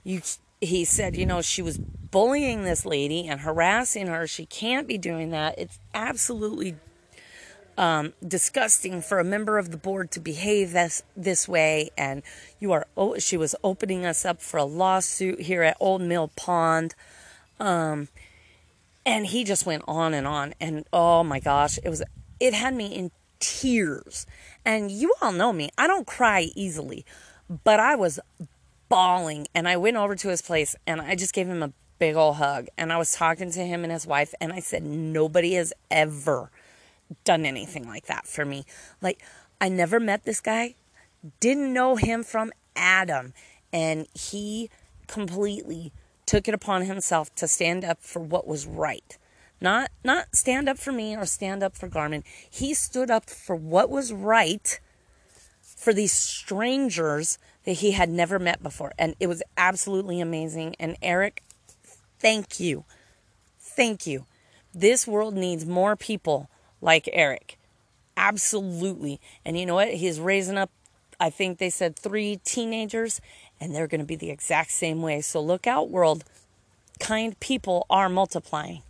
You 0.04 0.22
he 0.60 0.84
said, 0.84 1.16
you 1.16 1.26
know, 1.26 1.42
she 1.42 1.62
was 1.62 1.78
bullying 1.78 2.64
this 2.64 2.86
lady 2.86 3.28
and 3.28 3.40
harassing 3.40 4.06
her. 4.06 4.26
She 4.26 4.46
can't 4.46 4.88
be 4.88 4.98
doing 4.98 5.30
that. 5.30 5.58
It's 5.58 5.78
absolutely 5.94 6.76
um, 7.76 8.14
disgusting 8.26 9.02
for 9.02 9.18
a 9.18 9.24
member 9.24 9.58
of 9.58 9.70
the 9.70 9.76
board 9.76 10.10
to 10.12 10.20
behave 10.20 10.72
this 10.72 11.02
this 11.16 11.46
way. 11.46 11.90
And 11.96 12.22
you 12.58 12.72
are, 12.72 12.86
oh, 12.96 13.18
she 13.18 13.36
was 13.36 13.54
opening 13.62 14.06
us 14.06 14.24
up 14.24 14.40
for 14.40 14.56
a 14.56 14.64
lawsuit 14.64 15.42
here 15.42 15.62
at 15.62 15.76
Old 15.78 16.00
Mill 16.00 16.30
Pond. 16.36 16.94
Um, 17.60 18.08
and 19.04 19.26
he 19.26 19.44
just 19.44 19.66
went 19.66 19.84
on 19.86 20.14
and 20.14 20.26
on. 20.26 20.54
And 20.60 20.86
oh 20.92 21.22
my 21.22 21.38
gosh, 21.38 21.78
it 21.82 21.90
was, 21.90 22.02
it 22.40 22.54
had 22.54 22.74
me 22.74 22.86
in 22.86 23.10
tears. 23.40 24.26
And 24.64 24.90
you 24.90 25.14
all 25.20 25.32
know 25.32 25.52
me, 25.52 25.70
I 25.76 25.86
don't 25.86 26.06
cry 26.06 26.48
easily, 26.54 27.04
but 27.64 27.78
I 27.78 27.94
was 27.94 28.18
bawling. 28.88 29.46
And 29.54 29.68
I 29.68 29.76
went 29.76 29.96
over 29.96 30.14
to 30.16 30.28
his 30.28 30.42
place 30.42 30.76
and 30.86 31.00
I 31.00 31.14
just 31.14 31.34
gave 31.34 31.48
him 31.48 31.62
a 31.62 31.72
big 31.98 32.16
old 32.16 32.36
hug. 32.36 32.68
And 32.76 32.92
I 32.92 32.98
was 32.98 33.14
talking 33.14 33.50
to 33.52 33.60
him 33.60 33.84
and 33.84 33.92
his 33.92 34.06
wife, 34.06 34.34
and 34.40 34.52
I 34.52 34.60
said, 34.60 34.84
Nobody 34.84 35.54
has 35.54 35.72
ever 35.90 36.50
done 37.24 37.44
anything 37.44 37.86
like 37.86 38.06
that 38.06 38.26
for 38.26 38.44
me. 38.44 38.64
Like, 39.00 39.22
I 39.60 39.68
never 39.68 40.00
met 40.00 40.24
this 40.24 40.40
guy, 40.40 40.74
didn't 41.40 41.72
know 41.72 41.96
him 41.96 42.22
from 42.22 42.52
Adam. 42.74 43.32
And 43.72 44.06
he 44.14 44.70
completely 45.06 45.92
took 46.24 46.48
it 46.48 46.54
upon 46.54 46.82
himself 46.82 47.34
to 47.36 47.46
stand 47.48 47.84
up 47.84 48.02
for 48.02 48.20
what 48.20 48.46
was 48.46 48.66
right. 48.66 49.16
Not 49.60 49.90
not 50.04 50.36
stand 50.36 50.68
up 50.68 50.78
for 50.78 50.92
me 50.92 51.16
or 51.16 51.24
stand 51.24 51.62
up 51.62 51.76
for 51.76 51.88
Garmin. 51.88 52.22
He 52.50 52.74
stood 52.74 53.10
up 53.10 53.30
for 53.30 53.56
what 53.56 53.88
was 53.88 54.12
right 54.12 54.78
for 55.62 55.94
these 55.94 56.12
strangers 56.12 57.38
that 57.66 57.72
he 57.72 57.90
had 57.90 58.08
never 58.08 58.38
met 58.38 58.62
before. 58.62 58.92
And 58.98 59.14
it 59.20 59.26
was 59.26 59.42
absolutely 59.58 60.20
amazing. 60.20 60.76
And 60.80 60.96
Eric, 61.02 61.42
thank 62.18 62.58
you. 62.58 62.84
Thank 63.58 64.06
you. 64.06 64.24
This 64.72 65.06
world 65.06 65.34
needs 65.34 65.66
more 65.66 65.96
people 65.96 66.48
like 66.80 67.08
Eric. 67.12 67.58
Absolutely. 68.16 69.20
And 69.44 69.58
you 69.58 69.66
know 69.66 69.74
what? 69.74 69.94
He's 69.94 70.18
raising 70.18 70.56
up, 70.56 70.70
I 71.20 71.28
think 71.28 71.58
they 71.58 71.70
said 71.70 71.96
three 71.96 72.40
teenagers, 72.44 73.20
and 73.60 73.74
they're 73.74 73.86
going 73.86 74.00
to 74.00 74.06
be 74.06 74.16
the 74.16 74.30
exact 74.30 74.70
same 74.70 75.02
way. 75.02 75.20
So 75.20 75.40
look 75.40 75.66
out, 75.66 75.90
world. 75.90 76.24
Kind 77.00 77.38
people 77.40 77.84
are 77.90 78.08
multiplying. 78.08 78.82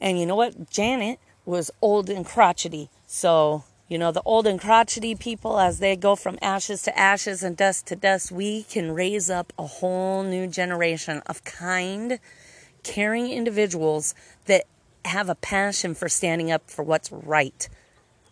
And 0.00 0.18
you 0.18 0.26
know 0.26 0.36
what? 0.36 0.68
Janet 0.68 1.18
was 1.46 1.70
old 1.80 2.10
and 2.10 2.26
crotchety. 2.26 2.90
So 3.06 3.64
you 3.88 3.98
know, 3.98 4.12
the 4.12 4.22
old 4.24 4.46
and 4.46 4.60
crotchety 4.60 5.14
people, 5.14 5.58
as 5.58 5.78
they 5.78 5.94
go 5.94 6.16
from 6.16 6.38
ashes 6.40 6.82
to 6.82 6.98
ashes 6.98 7.42
and 7.42 7.56
dust 7.56 7.86
to 7.88 7.96
dust, 7.96 8.32
we 8.32 8.62
can 8.62 8.92
raise 8.92 9.28
up 9.28 9.52
a 9.58 9.66
whole 9.66 10.22
new 10.22 10.46
generation 10.46 11.22
of 11.26 11.44
kind, 11.44 12.18
caring 12.82 13.30
individuals 13.30 14.14
that 14.46 14.64
have 15.04 15.28
a 15.28 15.34
passion 15.34 15.94
for 15.94 16.08
standing 16.08 16.50
up 16.50 16.70
for 16.70 16.82
what's 16.82 17.12
right. 17.12 17.68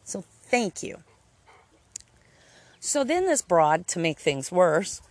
So 0.04 0.24
thank 0.42 0.82
you. 0.82 1.02
So 2.80 3.04
then 3.04 3.26
this 3.26 3.42
broad, 3.42 3.86
to 3.88 3.98
make 3.98 4.18
things 4.18 4.50
worse, 4.50 5.02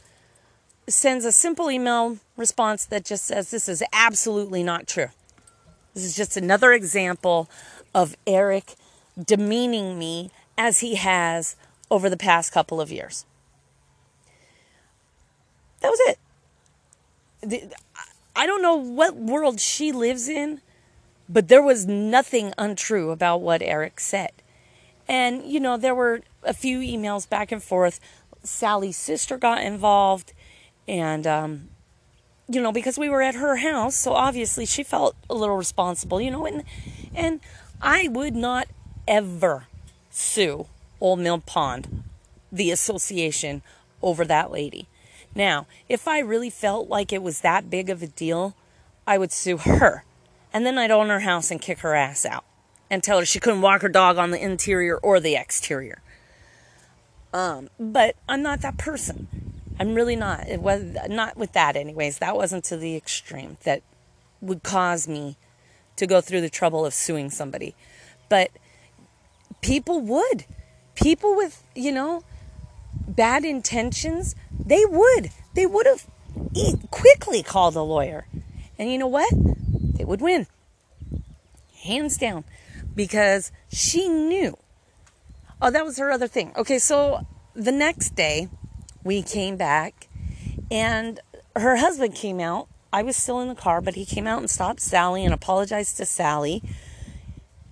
sends 0.88 1.24
a 1.24 1.32
simple 1.32 1.70
email 1.70 2.18
response 2.36 2.86
that 2.86 3.06
just 3.06 3.26
says, 3.26 3.52
This 3.52 3.70
is 3.70 3.84
absolutely 3.94 4.64
not 4.64 4.88
true. 4.88 5.10
This 5.94 6.04
is 6.04 6.16
just 6.16 6.36
another 6.36 6.74
example 6.74 7.50
of 7.94 8.16
Eric 8.26 8.76
demeaning 9.22 9.98
me 9.98 10.32
as 10.58 10.80
he 10.80 10.96
has 10.96 11.56
over 11.90 12.10
the 12.10 12.18
past 12.18 12.52
couple 12.52 12.80
of 12.80 12.92
years. 12.92 13.26
That 15.82 15.90
was 15.90 16.18
it. 17.44 17.74
I 18.36 18.46
don't 18.46 18.62
know 18.62 18.76
what 18.76 19.16
world 19.16 19.60
she 19.60 19.92
lives 19.92 20.30
in, 20.30 20.62
but 21.28 21.48
there 21.48 21.62
was 21.62 21.86
nothing 21.86 22.54
untrue 22.58 23.12
about 23.12 23.42
what 23.42 23.62
Eric 23.62 24.00
said. 24.00 24.32
And, 25.08 25.44
you 25.44 25.60
know, 25.60 25.78
there 25.78 25.96
were 25.96 26.22
a 26.44 26.54
few 26.54 26.80
emails 26.80 27.28
back 27.28 27.52
and 27.52 27.62
forth. 27.62 28.00
Sally's 28.44 28.98
sister 28.98 29.38
got 29.38 29.62
involved, 29.62 30.34
and, 30.88 31.28
um, 31.28 31.70
you 32.48 32.62
know, 32.62 32.72
because 32.72 32.98
we 32.98 33.10
were 33.10 33.22
at 33.22 33.36
her 33.36 33.58
house, 33.58 33.96
so 33.96 34.14
obviously 34.14 34.66
she 34.66 34.84
felt 34.84 35.16
a 35.30 35.34
little 35.34 35.58
responsible, 35.58 36.22
you 36.22 36.32
know, 36.32 36.46
and, 36.46 36.64
and 37.14 37.40
I 37.82 38.08
would 38.08 38.36
not 38.36 38.68
ever 39.12 39.68
sue 40.10 40.68
Old 41.02 41.20
Mill 41.20 41.40
Pond, 41.40 42.04
the 42.52 42.72
association, 42.72 43.62
over 44.02 44.26
that 44.26 44.52
lady. 44.52 44.88
Now, 45.36 45.68
if 45.90 46.08
I 46.08 46.20
really 46.20 46.50
felt 46.50 46.88
like 46.90 47.14
it 47.14 47.22
was 47.22 47.42
that 47.42 47.70
big 47.70 47.90
of 47.90 48.02
a 48.02 48.08
deal, 48.08 48.56
I 49.06 49.18
would 49.18 49.32
sue 49.32 49.58
her. 49.58 50.06
And 50.54 50.66
then 50.66 50.78
I'd 50.78 50.92
own 50.92 51.10
her 51.10 51.20
house 51.20 51.52
and 51.52 51.62
kick 51.62 51.80
her 51.80 51.94
ass 51.94 52.26
out 52.26 52.46
and 52.90 53.04
tell 53.04 53.20
her 53.20 53.26
she 53.26 53.40
couldn't 53.40 53.62
walk 53.62 53.82
her 53.82 53.90
dog 53.90 54.18
on 54.18 54.32
the 54.32 54.44
interior 54.44 54.98
or 54.98 55.20
the 55.20 55.36
exterior. 55.36 56.02
Um, 57.34 57.70
but 57.80 58.16
I'm 58.28 58.42
not 58.42 58.62
that 58.62 58.78
person. 58.78 59.28
I'm 59.80 59.94
really 59.94 60.16
not. 60.16 60.48
It 60.48 60.62
was 60.62 60.84
not 61.10 61.38
with 61.38 61.54
that, 61.54 61.76
anyways. 61.76 62.20
That 62.20 62.36
wasn't 62.36 62.64
to 62.66 62.78
the 62.78 62.96
extreme 62.96 63.58
that 63.64 63.82
would 64.42 64.64
cause 64.64 65.08
me 65.08 65.38
to 65.98 66.08
go 66.08 66.22
through 66.22 66.42
the 66.42 66.50
trouble 66.50 66.86
of 66.86 66.94
suing 66.94 67.30
somebody. 67.30 67.76
But 68.28 68.52
people 69.62 70.02
would. 70.02 70.46
People 70.96 71.36
with, 71.36 71.64
you 71.76 71.92
know, 71.92 72.24
bad 73.08 73.46
intentions, 73.46 74.36
they 74.54 74.84
would. 74.86 75.32
They 75.54 75.66
would 75.66 75.86
have 75.86 76.06
quickly 76.92 77.44
called 77.44 77.76
a 77.76 77.82
lawyer. 77.82 78.28
And 78.78 78.92
you 78.92 78.98
know 78.98 79.08
what? 79.08 79.32
They 79.34 80.06
would 80.06 80.22
win. 80.22 80.48
Hands 81.84 82.16
down. 82.18 82.44
Because 82.94 83.52
she 83.72 84.10
knew. 84.10 84.58
Oh, 85.62 85.72
that 85.72 85.86
was 85.86 85.98
her 85.98 86.12
other 86.12 86.28
thing. 86.28 86.52
Okay, 86.58 86.80
so 86.80 87.26
the 87.54 87.72
next 87.72 88.16
day 88.16 88.50
we 89.04 89.22
came 89.22 89.58
back 89.58 90.08
and 90.70 91.20
her 91.56 91.78
husband 91.78 92.16
came 92.16 92.40
out. 92.40 92.68
I 92.94 93.04
was 93.04 93.16
still 93.16 93.40
in 93.40 93.48
the 93.48 93.56
car, 93.56 93.80
but 93.80 93.96
he 93.96 94.06
came 94.06 94.28
out 94.28 94.40
and 94.40 94.50
stopped 94.50 94.82
Sally 94.82 95.24
and 95.24 95.34
apologized 95.34 95.98
to 95.98 96.06
Sally 96.06 96.62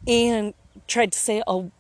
and 0.08 0.53
tried 0.88 1.12
to 1.12 1.19
say, 1.19 1.43
oh, 1.46 1.72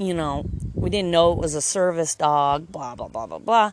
you 0.00 0.14
know, 0.14 0.46
we 0.74 0.88
didn't 0.88 1.10
know 1.10 1.32
it 1.32 1.38
was 1.38 1.54
a 1.54 1.60
service 1.60 2.14
dog, 2.14 2.72
blah, 2.72 2.94
blah, 2.94 3.08
blah, 3.08 3.26
blah, 3.26 3.38
blah. 3.38 3.70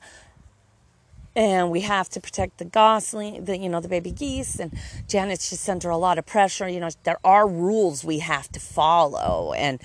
And 1.38 1.72
we 1.72 1.82
have 1.82 2.10
to 2.10 2.20
protect 2.20 2.58
the 2.58 2.66
gosling, 2.66 3.46
the, 3.46 3.58
you 3.58 3.70
know, 3.70 3.80
the 3.80 3.88
baby 3.88 4.12
geese. 4.12 4.60
And 4.60 4.78
Janet's 5.08 5.50
just 5.50 5.70
under 5.70 5.90
a 5.90 5.98
lot 5.98 6.18
of 6.18 6.26
pressure. 6.26 6.68
You 6.68 6.82
know, 6.82 6.90
there 7.04 7.20
are 7.24 7.48
rules 7.48 8.04
we 8.04 8.20
have 8.20 8.52
to 8.52 8.60
follow. 8.60 9.54
And 9.54 9.80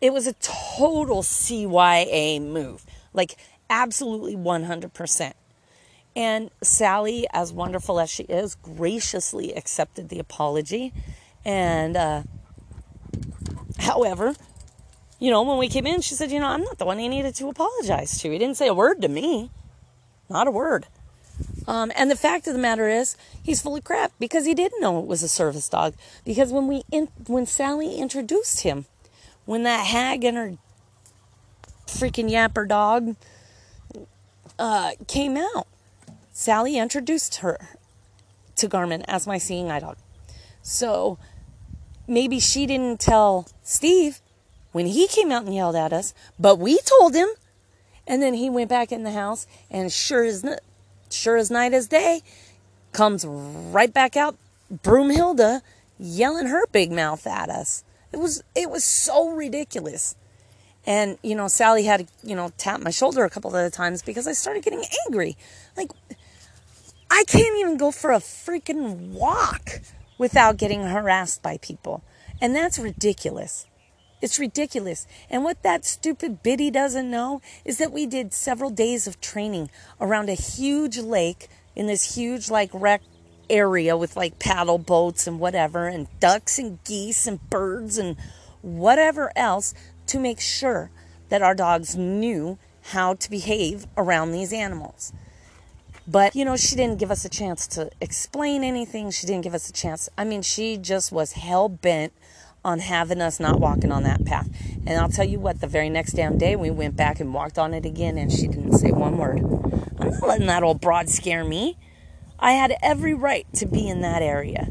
it 0.00 0.12
was 0.12 0.28
a 0.28 0.34
total 0.34 1.22
CYA 1.22 2.40
move. 2.40 2.86
Like, 3.12 3.36
absolutely 3.68 4.36
100%. 4.36 5.32
And 6.14 6.50
Sally, 6.62 7.26
as 7.32 7.52
wonderful 7.52 7.98
as 7.98 8.10
she 8.10 8.24
is, 8.24 8.54
graciously 8.54 9.54
accepted 9.54 10.08
the 10.08 10.20
apology. 10.20 10.92
And, 11.44 11.96
uh, 11.96 12.22
however, 13.78 14.34
you 15.20 15.30
know, 15.30 15.42
when 15.42 15.58
we 15.58 15.68
came 15.68 15.86
in, 15.86 16.00
she 16.00 16.14
said, 16.14 16.30
you 16.30 16.40
know, 16.40 16.48
I'm 16.48 16.64
not 16.64 16.78
the 16.78 16.86
one 16.86 16.98
he 16.98 17.06
needed 17.06 17.34
to 17.36 17.48
apologize 17.48 18.18
to. 18.20 18.30
He 18.30 18.38
didn't 18.38 18.56
say 18.56 18.66
a 18.66 18.74
word 18.74 19.02
to 19.02 19.08
me. 19.08 19.50
Not 20.30 20.48
a 20.48 20.50
word. 20.50 20.86
Um, 21.68 21.92
and 21.94 22.10
the 22.10 22.16
fact 22.16 22.46
of 22.46 22.54
the 22.54 22.58
matter 22.58 22.88
is, 22.88 23.16
he's 23.42 23.60
full 23.60 23.76
of 23.76 23.84
crap 23.84 24.12
because 24.18 24.46
he 24.46 24.54
didn't 24.54 24.80
know 24.80 24.98
it 24.98 25.06
was 25.06 25.22
a 25.22 25.28
service 25.28 25.68
dog. 25.68 25.94
Because 26.24 26.52
when 26.52 26.66
we 26.66 26.84
in, 26.90 27.08
when 27.26 27.44
Sally 27.44 27.96
introduced 27.96 28.62
him, 28.62 28.86
when 29.44 29.62
that 29.64 29.86
hag 29.86 30.24
and 30.24 30.36
her 30.36 30.52
freaking 31.86 32.30
yapper 32.30 32.66
dog 32.66 33.14
uh, 34.58 34.92
came 35.06 35.36
out, 35.36 35.66
Sally 36.32 36.78
introduced 36.78 37.36
her 37.36 37.58
to 38.56 38.68
Garmin 38.68 39.04
as 39.06 39.26
my 39.26 39.36
seeing 39.36 39.70
eye 39.70 39.80
dog. 39.80 39.98
So 40.62 41.18
maybe 42.06 42.40
she 42.40 42.64
didn't 42.66 43.00
tell 43.00 43.48
Steve 43.62 44.20
when 44.72 44.86
he 44.86 45.06
came 45.06 45.32
out 45.32 45.44
and 45.44 45.54
yelled 45.54 45.76
at 45.76 45.92
us, 45.92 46.14
but 46.38 46.58
we 46.58 46.78
told 46.78 47.14
him. 47.14 47.28
And 48.06 48.22
then 48.22 48.34
he 48.34 48.50
went 48.50 48.68
back 48.68 48.90
in 48.90 49.04
the 49.04 49.12
house, 49.12 49.46
and 49.70 49.92
sure 49.92 50.24
as 50.24 50.44
sure 51.10 51.36
as 51.36 51.50
night 51.50 51.72
as 51.72 51.86
day, 51.86 52.22
comes 52.92 53.24
right 53.24 53.92
back 53.92 54.16
out, 54.16 54.36
Broomhilda, 54.72 55.60
yelling 55.98 56.46
her 56.46 56.66
big 56.72 56.90
mouth 56.90 57.26
at 57.26 57.48
us. 57.50 57.84
It 58.12 58.18
was 58.18 58.42
it 58.54 58.70
was 58.70 58.84
so 58.84 59.30
ridiculous. 59.30 60.16
And 60.86 61.18
you 61.22 61.36
know, 61.36 61.46
Sally 61.46 61.84
had 61.84 62.08
you 62.22 62.34
know, 62.34 62.52
tap 62.56 62.80
my 62.80 62.90
shoulder 62.90 63.24
a 63.24 63.30
couple 63.30 63.54
of 63.54 63.72
times 63.72 64.02
because 64.02 64.26
I 64.26 64.32
started 64.32 64.64
getting 64.64 64.84
angry. 65.06 65.36
Like 65.76 65.90
I 67.10 67.24
can't 67.26 67.58
even 67.58 67.76
go 67.76 67.90
for 67.90 68.12
a 68.12 68.18
freaking 68.18 69.10
walk 69.10 69.80
without 70.18 70.56
getting 70.56 70.84
harassed 70.84 71.42
by 71.42 71.58
people. 71.58 72.02
And 72.40 72.56
that's 72.56 72.78
ridiculous. 72.78 73.66
It's 74.20 74.38
ridiculous. 74.38 75.06
And 75.30 75.44
what 75.44 75.62
that 75.62 75.84
stupid 75.84 76.42
biddy 76.42 76.70
doesn't 76.70 77.10
know 77.10 77.40
is 77.64 77.78
that 77.78 77.92
we 77.92 78.06
did 78.06 78.32
several 78.32 78.70
days 78.70 79.06
of 79.06 79.20
training 79.20 79.70
around 80.00 80.28
a 80.28 80.34
huge 80.34 80.98
lake 80.98 81.48
in 81.74 81.86
this 81.86 82.16
huge, 82.16 82.50
like, 82.50 82.70
rec 82.72 83.02
area 83.48 83.96
with 83.96 84.16
like 84.16 84.38
paddle 84.38 84.78
boats 84.78 85.26
and 85.26 85.40
whatever, 85.40 85.88
and 85.88 86.06
ducks 86.20 86.58
and 86.58 86.82
geese 86.84 87.26
and 87.26 87.50
birds 87.50 87.98
and 87.98 88.16
whatever 88.62 89.32
else 89.34 89.74
to 90.06 90.20
make 90.20 90.40
sure 90.40 90.90
that 91.28 91.42
our 91.42 91.54
dogs 91.54 91.96
knew 91.96 92.58
how 92.82 93.14
to 93.14 93.30
behave 93.30 93.86
around 93.96 94.32
these 94.32 94.52
animals. 94.52 95.12
But, 96.06 96.34
you 96.34 96.44
know, 96.44 96.56
she 96.56 96.74
didn't 96.74 96.98
give 96.98 97.10
us 97.10 97.24
a 97.24 97.28
chance 97.28 97.66
to 97.68 97.90
explain 98.00 98.64
anything. 98.64 99.10
She 99.10 99.26
didn't 99.26 99.44
give 99.44 99.54
us 99.54 99.68
a 99.68 99.72
chance. 99.72 100.08
I 100.18 100.24
mean, 100.24 100.42
she 100.42 100.76
just 100.76 101.12
was 101.12 101.32
hell 101.32 101.68
bent 101.68 102.12
on 102.64 102.78
having 102.78 103.20
us 103.20 103.40
not 103.40 103.58
walking 103.60 103.90
on 103.90 104.02
that 104.02 104.24
path. 104.24 104.48
And 104.86 104.98
I'll 104.98 105.08
tell 105.08 105.26
you 105.26 105.38
what, 105.38 105.60
the 105.60 105.66
very 105.66 105.88
next 105.88 106.12
damn 106.12 106.36
day 106.38 106.56
we 106.56 106.70
went 106.70 106.96
back 106.96 107.20
and 107.20 107.32
walked 107.32 107.58
on 107.58 107.72
it 107.74 107.86
again 107.86 108.18
and 108.18 108.30
she 108.30 108.46
didn't 108.46 108.78
say 108.78 108.90
one 108.90 109.16
word. 109.16 109.38
I'm 109.98 110.10
not 110.10 110.22
letting 110.22 110.46
that 110.46 110.62
old 110.62 110.80
broad 110.80 111.08
scare 111.08 111.44
me. 111.44 111.78
I 112.38 112.52
had 112.52 112.74
every 112.82 113.14
right 113.14 113.46
to 113.54 113.66
be 113.66 113.88
in 113.88 114.00
that 114.00 114.22
area 114.22 114.68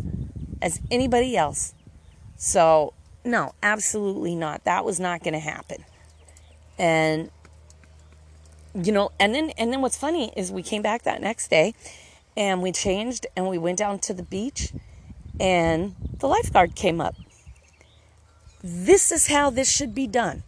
as 0.61 0.81
anybody 0.91 1.37
else. 1.37 1.73
So, 2.35 2.93
no, 3.23 3.53
absolutely 3.61 4.35
not. 4.35 4.63
That 4.63 4.85
was 4.85 4.99
not 4.99 5.23
going 5.23 5.33
to 5.33 5.39
happen. 5.39 5.83
And 6.77 7.29
you 8.75 8.91
know, 8.91 9.11
and 9.19 9.33
then 9.33 9.49
and 9.57 9.73
then 9.73 9.81
what's 9.81 9.97
funny 9.97 10.31
is 10.37 10.51
we 10.51 10.63
came 10.63 10.81
back 10.81 11.03
that 11.03 11.21
next 11.21 11.49
day 11.49 11.73
and 12.37 12.61
we 12.61 12.71
changed 12.71 13.25
and 13.35 13.47
we 13.47 13.57
went 13.57 13.77
down 13.77 13.99
to 13.99 14.13
the 14.13 14.23
beach 14.23 14.71
and 15.39 15.95
the 16.19 16.27
lifeguard 16.27 16.75
came 16.75 17.01
up 17.01 17.15
this 18.63 19.11
is 19.11 19.27
how 19.27 19.49
this 19.49 19.71
should 19.71 19.95
be 19.95 20.07
done. 20.07 20.43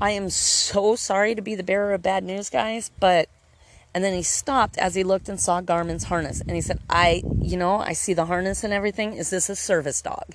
I 0.00 0.10
am 0.12 0.30
so 0.30 0.94
sorry 0.94 1.34
to 1.34 1.42
be 1.42 1.54
the 1.54 1.64
bearer 1.64 1.92
of 1.92 2.02
bad 2.02 2.24
news, 2.24 2.50
guys, 2.50 2.90
but. 3.00 3.28
And 3.94 4.04
then 4.04 4.12
he 4.12 4.22
stopped 4.22 4.76
as 4.78 4.94
he 4.94 5.02
looked 5.02 5.28
and 5.28 5.40
saw 5.40 5.60
Garmin's 5.60 6.04
harness. 6.04 6.40
And 6.42 6.50
he 6.50 6.60
said, 6.60 6.78
I, 6.90 7.22
you 7.40 7.56
know, 7.56 7.78
I 7.78 7.94
see 7.94 8.12
the 8.12 8.26
harness 8.26 8.62
and 8.62 8.72
everything. 8.72 9.14
Is 9.14 9.30
this 9.30 9.48
a 9.48 9.56
service 9.56 10.02
dog? 10.02 10.34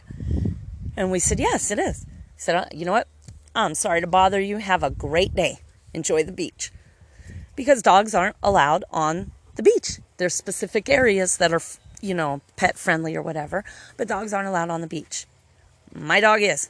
And 0.98 1.12
we 1.12 1.20
said, 1.20 1.40
Yes, 1.40 1.72
it 1.72 1.80
is. 1.80 2.04
He 2.04 2.42
said, 2.42 2.56
uh, 2.56 2.66
You 2.74 2.86
know 2.86 2.92
what? 2.92 3.08
I'm 3.56 3.76
sorry 3.76 4.02
to 4.02 4.08
bother 4.08 4.42
you. 4.42 4.58
Have 4.58 4.84
a 4.84 4.90
great 4.90 5.36
day. 5.36 5.60
Enjoy 5.94 6.24
the 6.24 6.32
beach. 6.32 6.72
Because 7.56 7.84
dogs 7.84 8.16
aren't 8.16 8.36
allowed 8.42 8.84
on 8.90 9.32
the 9.56 9.64
beach. 9.64 10.00
There's 10.18 10.34
specific 10.34 10.90
areas 10.90 11.38
that 11.38 11.54
are, 11.54 11.62
you 12.02 12.16
know, 12.16 12.42
pet 12.56 12.78
friendly 12.78 13.16
or 13.16 13.22
whatever, 13.22 13.64
but 13.98 14.08
dogs 14.08 14.34
aren't 14.34 14.48
allowed 14.48 14.72
on 14.72 14.82
the 14.82 14.88
beach. 14.88 15.28
My 15.96 16.20
dog 16.20 16.42
is. 16.42 16.70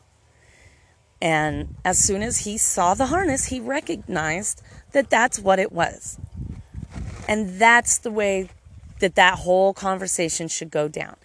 And 1.22 1.76
as 1.86 1.98
soon 1.98 2.22
as 2.22 2.40
he 2.40 2.58
saw 2.58 2.94
the 2.94 3.06
harness, 3.06 3.46
he 3.46 3.60
recognized 3.60 4.62
that 4.92 5.10
that's 5.10 5.40
what 5.40 5.58
it 5.58 5.72
was. 5.72 6.20
And 7.28 7.60
that's 7.60 7.98
the 7.98 8.12
way 8.12 8.50
that 9.00 9.16
that 9.16 9.40
whole 9.40 9.74
conversation 9.74 10.48
should 10.48 10.70
go 10.70 10.88
down. 10.88 11.16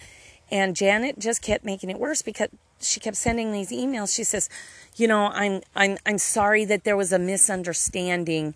And 0.51 0.77
Janet 0.77 1.19
just 1.19 1.43
kept 1.43 1.65
making 1.65 1.91
it 1.91 1.99
worse 1.99 2.23
because 2.23 2.49
she 2.81 3.01
kept 3.01 3.17
sending 3.17 3.53
these 3.53 3.71
emails. 3.71 4.15
She 4.15 4.25
says, 4.25 4.49
"You 4.97 5.09
know, 5.09 5.29
I'm 5.29 5.63
I'm 5.75 5.99
I'm 6.07 6.19
sorry 6.19 6.65
that 6.65 6.85
there 6.85 6.97
was 6.97 7.13
a 7.13 7.19
misunderstanding. 7.19 8.55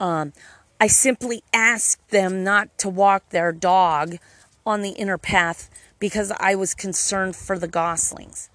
Um, 0.00 0.32
I 0.80 0.88
simply 0.88 1.44
asked 1.52 2.08
them 2.10 2.42
not 2.42 2.76
to 2.78 2.88
walk 2.88 3.30
their 3.30 3.52
dog 3.52 4.16
on 4.66 4.82
the 4.82 4.90
inner 4.90 5.18
path 5.18 5.70
because 5.98 6.32
I 6.38 6.56
was 6.56 6.74
concerned 6.74 7.36
for 7.36 7.58
the 7.58 7.68
goslings." 7.68 8.50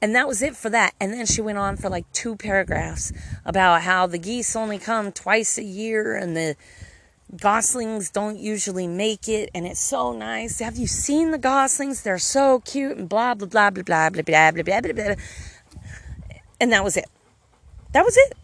And 0.00 0.14
that 0.14 0.28
was 0.28 0.42
it 0.42 0.56
for 0.56 0.70
that. 0.70 0.94
And 1.00 1.12
then 1.12 1.26
she 1.26 1.40
went 1.40 1.58
on 1.58 1.76
for 1.76 1.88
like 1.88 2.10
two 2.12 2.36
paragraphs 2.36 3.12
about 3.44 3.82
how 3.82 4.06
the 4.06 4.18
geese 4.18 4.54
only 4.54 4.78
come 4.78 5.10
twice 5.10 5.58
a 5.58 5.64
year 5.64 6.14
and 6.14 6.36
the 6.36 6.56
goslings 7.36 8.08
don't 8.08 8.38
usually 8.38 8.86
make 8.86 9.28
it 9.28 9.50
and 9.54 9.66
it's 9.66 9.80
so 9.80 10.12
nice. 10.12 10.60
Have 10.60 10.76
you 10.76 10.86
seen 10.86 11.30
the 11.30 11.38
goslings? 11.38 12.02
They're 12.02 12.18
so 12.18 12.60
cute 12.60 12.96
and 12.96 13.08
blah 13.08 13.34
blah 13.34 13.48
blah 13.48 13.70
blah 13.70 13.82
blah 13.82 14.10
blah 14.10 14.22
blah 14.22 14.62
blah 14.62 14.62
blah 14.80 14.92
blah. 14.92 15.04
blah. 15.04 15.14
And 16.60 16.72
that 16.72 16.84
was 16.84 16.96
it. 16.96 17.06
That 17.92 18.04
was 18.04 18.16
it. 18.16 18.34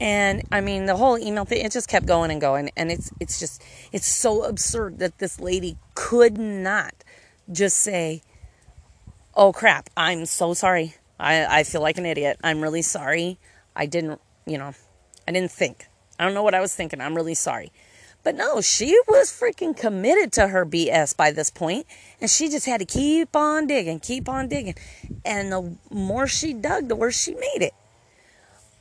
And 0.00 0.42
I 0.50 0.60
mean 0.60 0.86
the 0.86 0.96
whole 0.96 1.18
email 1.18 1.44
thing 1.44 1.64
it 1.64 1.70
just 1.70 1.88
kept 1.88 2.06
going 2.06 2.30
and 2.30 2.40
going 2.40 2.70
and 2.76 2.90
it's 2.90 3.12
it's 3.20 3.38
just 3.38 3.62
it's 3.92 4.06
so 4.06 4.44
absurd 4.44 4.98
that 4.98 5.18
this 5.18 5.38
lady 5.38 5.76
could 5.94 6.38
not 6.38 6.94
just 7.52 7.78
say 7.78 8.22
oh 9.36 9.52
crap, 9.52 9.90
I'm 9.96 10.26
so 10.26 10.54
sorry. 10.54 10.94
I, 11.18 11.60
I 11.60 11.64
feel 11.64 11.80
like 11.80 11.98
an 11.98 12.06
idiot. 12.06 12.38
I'm 12.42 12.60
really 12.60 12.82
sorry. 12.82 13.38
I 13.76 13.86
didn't, 13.86 14.20
you 14.46 14.58
know, 14.58 14.74
I 15.26 15.32
didn't 15.32 15.52
think. 15.52 15.86
I 16.18 16.24
don't 16.24 16.34
know 16.34 16.42
what 16.42 16.54
I 16.54 16.60
was 16.60 16.74
thinking. 16.74 17.00
I'm 17.00 17.14
really 17.14 17.34
sorry. 17.34 17.72
But 18.22 18.36
no, 18.36 18.62
she 18.62 18.98
was 19.06 19.30
freaking 19.30 19.76
committed 19.76 20.32
to 20.32 20.48
her 20.48 20.64
BS 20.64 21.14
by 21.14 21.30
this 21.30 21.50
point, 21.50 21.86
and 22.20 22.30
she 22.30 22.48
just 22.48 22.64
had 22.64 22.80
to 22.80 22.86
keep 22.86 23.36
on 23.36 23.66
digging, 23.66 24.00
keep 24.00 24.28
on 24.28 24.48
digging. 24.48 24.74
And 25.24 25.52
the 25.52 25.76
more 25.90 26.26
she 26.26 26.54
dug, 26.54 26.88
the 26.88 26.96
worse 26.96 27.20
she 27.20 27.34
made 27.34 27.60
it. 27.60 27.74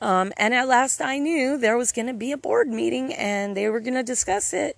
Um, 0.01 0.31
and 0.37 0.53
at 0.53 0.67
last 0.67 1.01
I 1.01 1.17
knew 1.17 1.57
there 1.57 1.77
was 1.77 1.91
going 1.91 2.07
to 2.07 2.13
be 2.13 2.31
a 2.31 2.37
board 2.37 2.67
meeting 2.67 3.13
and 3.13 3.55
they 3.55 3.69
were 3.69 3.79
going 3.79 3.93
to 3.93 4.03
discuss 4.03 4.53
it. 4.53 4.77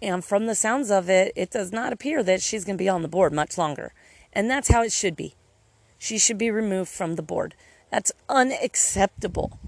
And 0.00 0.24
from 0.24 0.46
the 0.46 0.54
sounds 0.54 0.90
of 0.90 1.10
it, 1.10 1.32
it 1.36 1.50
does 1.50 1.72
not 1.72 1.92
appear 1.92 2.22
that 2.22 2.40
she's 2.40 2.64
going 2.64 2.78
to 2.78 2.82
be 2.82 2.88
on 2.88 3.02
the 3.02 3.08
board 3.08 3.32
much 3.32 3.58
longer. 3.58 3.92
And 4.38 4.48
that's 4.48 4.68
how 4.68 4.82
it 4.82 4.92
should 4.92 5.16
be. 5.16 5.34
She 5.98 6.16
should 6.16 6.38
be 6.38 6.48
removed 6.48 6.90
from 6.90 7.16
the 7.16 7.22
board. 7.22 7.56
That's 7.90 8.12
unacceptable. 8.28 9.58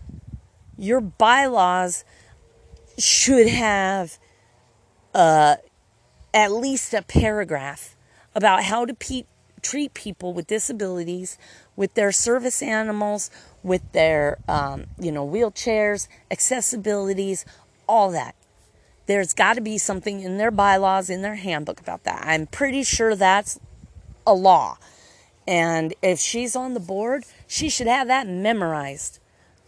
Your 0.78 1.00
bylaws 1.00 2.04
should 2.96 3.48
have 3.48 4.16
uh, 5.12 5.56
at 6.32 6.52
least 6.52 6.94
a 6.94 7.02
paragraph 7.02 7.96
about 8.32 8.62
how 8.62 8.84
to 8.84 8.94
pe- 8.94 9.24
treat 9.60 9.92
people 9.92 10.32
with 10.32 10.46
disabilities, 10.46 11.36
with 11.74 11.94
their 11.94 12.12
service 12.12 12.62
animals, 12.62 13.28
with 13.64 13.90
their 13.90 14.38
um, 14.46 14.84
you 15.00 15.10
know 15.10 15.26
wheelchairs, 15.26 16.06
accessibilities, 16.30 17.44
all 17.88 18.12
that. 18.12 18.36
There's 19.06 19.34
got 19.34 19.54
to 19.54 19.60
be 19.60 19.78
something 19.78 20.20
in 20.20 20.38
their 20.38 20.52
bylaws, 20.52 21.10
in 21.10 21.22
their 21.22 21.34
handbook 21.34 21.80
about 21.80 22.04
that. 22.04 22.22
I'm 22.24 22.46
pretty 22.46 22.84
sure 22.84 23.16
that's 23.16 23.58
a 24.30 24.32
law. 24.32 24.78
And 25.46 25.94
if 26.00 26.20
she's 26.20 26.54
on 26.54 26.74
the 26.74 26.80
board, 26.80 27.24
she 27.46 27.68
should 27.68 27.88
have 27.88 28.06
that 28.06 28.28
memorized. 28.28 29.18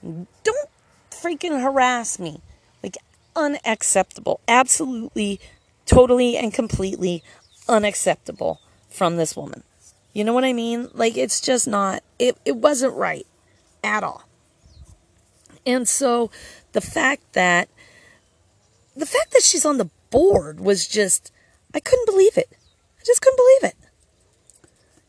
Don't 0.03 0.71
freaking 1.11 1.61
harass 1.61 2.19
me. 2.19 2.41
Like, 2.83 2.97
unacceptable. 3.35 4.41
Absolutely, 4.47 5.41
totally, 5.85 6.37
and 6.37 6.55
completely 6.55 7.23
unacceptable 7.69 8.61
from 8.89 9.17
this 9.17 9.37
woman. 9.37 9.65
You 10.13 10.25
know 10.25 10.33
what 10.33 10.45
I 10.45 10.53
mean? 10.53 10.89
Like, 10.93 11.17
it's 11.17 11.41
just 11.41 11.67
not, 11.67 12.03
it, 12.19 12.37
it 12.45 12.57
wasn't 12.57 12.95
right 12.95 13.27
at 13.83 14.05
all. 14.05 14.23
And 15.67 15.89
so 15.89 16.31
the 16.73 16.81
fact 16.81 17.33
that, 17.33 17.69
the 18.95 19.07
fact 19.07 19.33
that 19.33 19.43
she's 19.43 19.65
on 19.65 19.79
the 19.79 19.91
board 20.11 20.61
was 20.61 20.87
just, 20.87 21.33
I 21.75 21.81
couldn't 21.81 22.07
believe 22.07 22.37
it. 22.37 22.49
I 22.53 23.03
just 23.05 23.21
couldn't 23.21 23.39
believe 23.39 23.73
it 23.73 23.83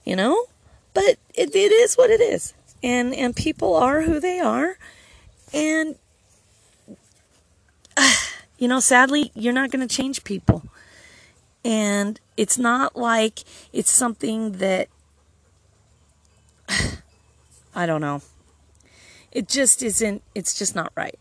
you 0.03 0.15
know? 0.15 0.45
But 0.93 1.17
it, 1.33 1.55
it 1.55 1.71
is 1.71 1.95
what 1.95 2.09
it 2.09 2.21
is. 2.21 2.53
And, 2.81 3.13
and 3.13 3.35
people 3.35 3.75
are 3.75 4.01
who 4.01 4.19
they 4.19 4.39
are. 4.39 4.77
And, 5.53 5.95
uh, 7.95 8.13
you 8.57 8.67
know, 8.67 8.79
sadly, 8.79 9.31
you're 9.33 9.53
not 9.53 9.71
going 9.71 9.87
to 9.87 9.95
change 9.95 10.23
people. 10.23 10.63
And 11.65 12.19
it's 12.35 12.57
not 12.57 12.95
like 12.95 13.39
it's 13.71 13.91
something 13.91 14.53
that, 14.53 14.89
I 17.75 17.85
don't 17.85 18.01
know. 18.01 18.21
It 19.31 19.47
just 19.47 19.81
isn't, 19.81 20.21
it's 20.35 20.53
just 20.53 20.75
not 20.75 20.91
right. 20.95 21.17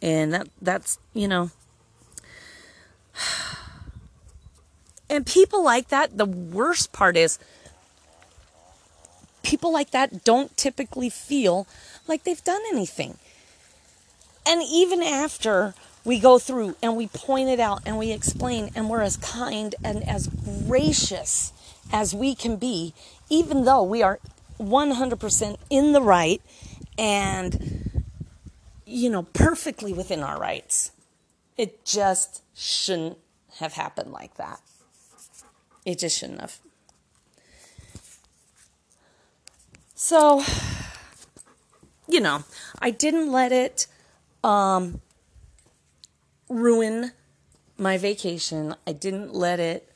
And 0.00 0.32
that, 0.32 0.48
that's, 0.60 0.98
you 1.12 1.28
know, 1.28 1.50
and 5.10 5.26
people 5.26 5.62
like 5.62 5.88
that, 5.88 6.16
the 6.16 6.26
worst 6.26 6.92
part 6.92 7.16
is, 7.16 7.38
people 9.48 9.72
like 9.72 9.92
that 9.92 10.24
don't 10.24 10.54
typically 10.58 11.08
feel 11.08 11.66
like 12.06 12.24
they've 12.24 12.44
done 12.44 12.60
anything. 12.70 13.16
And 14.46 14.62
even 14.62 15.02
after 15.02 15.74
we 16.04 16.20
go 16.20 16.38
through 16.38 16.76
and 16.82 16.98
we 16.98 17.06
point 17.06 17.48
it 17.48 17.58
out 17.58 17.80
and 17.86 17.96
we 17.96 18.12
explain 18.12 18.70
and 18.74 18.90
we're 18.90 19.00
as 19.00 19.16
kind 19.16 19.74
and 19.82 20.06
as 20.06 20.26
gracious 20.66 21.54
as 21.90 22.14
we 22.14 22.34
can 22.34 22.56
be, 22.56 22.92
even 23.30 23.64
though 23.64 23.82
we 23.82 24.02
are 24.02 24.20
100% 24.60 25.56
in 25.70 25.92
the 25.92 26.02
right 26.02 26.42
and, 26.98 28.04
you 28.84 29.08
know, 29.08 29.22
perfectly 29.22 29.94
within 29.94 30.20
our 30.20 30.38
rights. 30.38 30.90
It 31.56 31.86
just 31.86 32.42
shouldn't 32.54 33.16
have 33.60 33.72
happened 33.72 34.12
like 34.12 34.36
that. 34.36 34.60
It 35.86 35.98
just 36.00 36.18
shouldn't 36.18 36.42
have. 36.42 36.58
So, 40.00 40.44
you 42.06 42.20
know, 42.20 42.44
I 42.78 42.92
didn't 42.92 43.32
let 43.32 43.50
it 43.50 43.88
um, 44.44 45.00
ruin 46.48 47.10
my 47.76 47.98
vacation. 47.98 48.76
I 48.86 48.92
didn't 48.92 49.34
let 49.34 49.58
it 49.58 49.92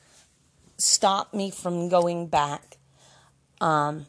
stop 0.76 1.32
me 1.32 1.52
from 1.52 1.88
going 1.88 2.26
back. 2.26 2.78
Um, 3.60 4.06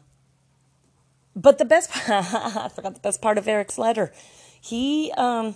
but 1.36 1.58
the 1.58 1.64
best, 1.64 1.90
I 2.08 2.68
forgot 2.74 2.94
the 2.94 3.00
best 3.00 3.22
part 3.22 3.38
of 3.38 3.46
Eric's 3.46 3.78
letter. 3.78 4.12
He, 4.60 5.12
um, 5.16 5.54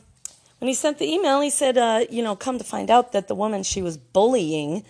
when 0.61 0.69
he 0.69 0.75
sent 0.75 0.99
the 0.99 1.13
email, 1.13 1.41
he 1.41 1.51
said, 1.51 1.77
uh, 1.77 2.05
you 2.09 2.23
know, 2.23 2.37
come 2.37 2.59
to 2.59 2.65
find 2.65 2.93
out 2.93 3.11
that 3.11 3.27
the 3.27 3.35
woman 3.35 3.65
she 3.65 3.83
was 3.83 3.97
bullying 3.97 4.85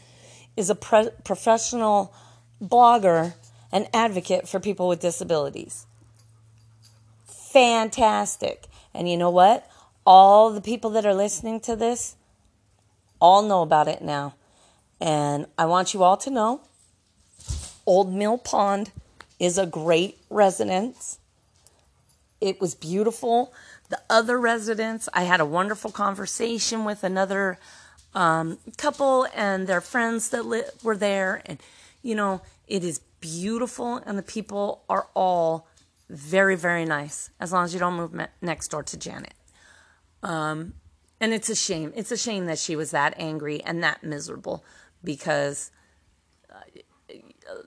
is 0.59 0.69
a 0.69 0.75
pre- 0.75 1.09
professional 1.25 2.15
blogger 2.63 3.33
and 3.73 3.89
advocate 3.93 4.49
for 4.49 4.61
people 4.61 4.89
with 4.89 5.01
disabilities. 5.01 5.87
Fantastic. 7.27 8.67
And 8.95 9.09
you 9.09 9.17
know 9.17 9.31
what? 9.31 9.69
All 10.07 10.51
the 10.51 10.61
people 10.61 10.91
that 10.91 11.07
are 11.07 11.15
listening 11.15 11.61
to 11.61 11.77
this 11.77 12.17
all 13.21 13.43
know 13.43 13.63
about 13.63 13.89
it 13.89 14.03
now. 14.03 14.35
And 15.01 15.47
I 15.57 15.67
want 15.67 15.95
you 15.95 16.03
all 16.03 16.17
to 16.19 16.31
know 16.31 16.61
Old 17.87 18.13
Mill 18.13 18.39
Pond 18.39 18.91
is 19.39 19.57
a 19.57 19.67
great 19.67 20.19
residence. 20.29 21.19
It 22.41 22.61
was 22.61 22.75
beautiful. 22.75 23.53
The 23.89 24.01
other 24.11 24.39
residents, 24.39 25.09
I 25.15 25.23
had 25.23 25.41
a 25.41 25.47
wonderful 25.47 25.91
conversation 25.91 26.85
with 26.85 27.03
another 27.03 27.59
um, 28.15 28.59
couple 28.77 29.27
and 29.35 29.67
their 29.67 29.81
friends 29.81 30.31
that 30.31 30.45
li- 30.45 30.65
were 30.83 30.97
there. 30.97 31.43
And, 31.47 31.59
you 32.03 32.15
know, 32.15 32.43
it 32.67 32.85
is 32.85 33.01
beautiful, 33.21 33.97
and 33.97 34.19
the 34.19 34.23
people 34.23 34.85
are 34.89 35.09
all 35.15 35.69
very, 36.09 36.57
very 36.57 36.85
nice 36.85 37.31
as 37.39 37.53
long 37.53 37.65
as 37.65 37.75
you 37.75 37.81
don't 37.81 37.95
move 37.95 38.13
me- 38.13 38.27
next 38.41 38.69
door 38.69 38.83
to 38.83 38.97
Janet. 38.97 39.35
Um, 40.23 40.75
and 41.21 41.33
it's 41.33 41.49
a 41.49 41.55
shame. 41.55 41.93
It's 41.97 42.11
a 42.11 42.17
shame 42.17 42.47
that 42.47 42.59
she 42.59 42.77
was 42.77 42.93
that 42.93 43.15
angry 43.19 43.63
and 43.63 43.83
that 43.83 44.03
miserable 44.03 44.65
because 45.03 45.71
uh, 46.51 46.61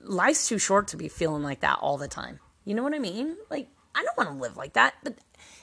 life's 0.02 0.48
too 0.48 0.58
short 0.58 0.88
to 0.88 0.96
be 0.96 1.08
feeling 1.08 1.42
like 1.42 1.60
that 1.60 1.78
all 1.80 1.98
the 1.98 2.08
time. 2.08 2.40
You 2.64 2.74
know 2.74 2.82
what 2.82 2.94
I 2.94 2.98
mean? 2.98 3.36
Like, 3.50 3.68
I 3.94 4.02
don't 4.02 4.16
want 4.16 4.30
to 4.30 4.42
live 4.42 4.56
like 4.56 4.72
that. 4.74 4.94
But, 5.02 5.18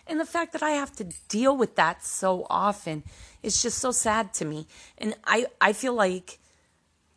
and 0.07 0.19
the 0.19 0.25
fact 0.25 0.53
that 0.53 0.63
I 0.63 0.71
have 0.71 0.91
to 0.97 1.05
deal 1.27 1.55
with 1.55 1.75
that 1.75 2.03
so 2.03 2.45
often 2.49 3.03
is 3.41 3.61
just 3.61 3.79
so 3.79 3.91
sad 3.91 4.33
to 4.35 4.45
me. 4.45 4.67
And 4.97 5.15
I, 5.25 5.47
I 5.59 5.73
feel 5.73 5.93
like 5.93 6.39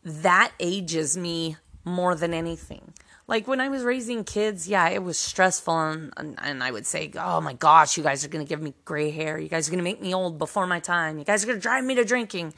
that 0.05 0.53
ages 0.59 1.17
me 1.17 1.57
more 1.85 2.15
than 2.15 2.33
anything. 2.35 2.93
Like 3.29 3.47
when 3.47 3.61
I 3.61 3.69
was 3.69 3.85
raising 3.85 4.25
kids, 4.25 4.69
yeah, 4.69 4.89
it 4.89 5.03
was 5.03 5.19
stressful, 5.19 5.79
and, 5.79 6.13
and, 6.17 6.39
and 6.43 6.63
I 6.63 6.71
would 6.71 6.87
say, 6.87 7.11
"Oh 7.17 7.41
my 7.41 7.53
gosh, 7.53 7.97
you 7.97 8.03
guys 8.03 8.25
are 8.25 8.29
gonna 8.29 8.45
give 8.45 8.61
me 8.61 8.75
gray 8.85 9.11
hair. 9.11 9.39
You 9.39 9.49
guys 9.49 9.69
are 9.69 9.71
gonna 9.71 9.83
make 9.83 10.03
me 10.03 10.15
old 10.15 10.39
before 10.39 10.67
my 10.67 10.81
time. 10.81 11.19
You 11.19 11.25
guys 11.25 11.43
are 11.43 11.47
gonna 11.47 11.61
drive 11.61 11.85
me 11.85 11.95
to 11.95 12.05
drinking." 12.05 12.53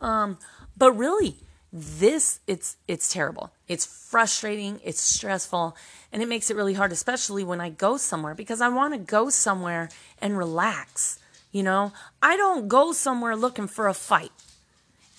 Um, 0.00 0.38
but 0.76 0.92
really, 0.92 1.36
this 1.72 2.40
it's 2.46 2.76
it's 2.88 3.12
terrible. 3.12 3.52
It's 3.68 3.86
frustrating. 3.86 4.80
It's 4.82 5.00
stressful, 5.00 5.76
and 6.12 6.22
it 6.22 6.28
makes 6.28 6.50
it 6.50 6.56
really 6.56 6.74
hard, 6.74 6.90
especially 6.90 7.44
when 7.44 7.60
I 7.60 7.70
go 7.70 7.96
somewhere 7.96 8.34
because 8.34 8.60
I 8.60 8.68
want 8.68 8.94
to 8.94 8.98
go 8.98 9.30
somewhere 9.30 9.88
and 10.20 10.36
relax. 10.36 11.18
You 11.52 11.62
know, 11.62 11.92
I 12.22 12.36
don't 12.36 12.68
go 12.68 12.92
somewhere 12.92 13.36
looking 13.36 13.68
for 13.68 13.88
a 13.88 13.94
fight. 13.94 14.32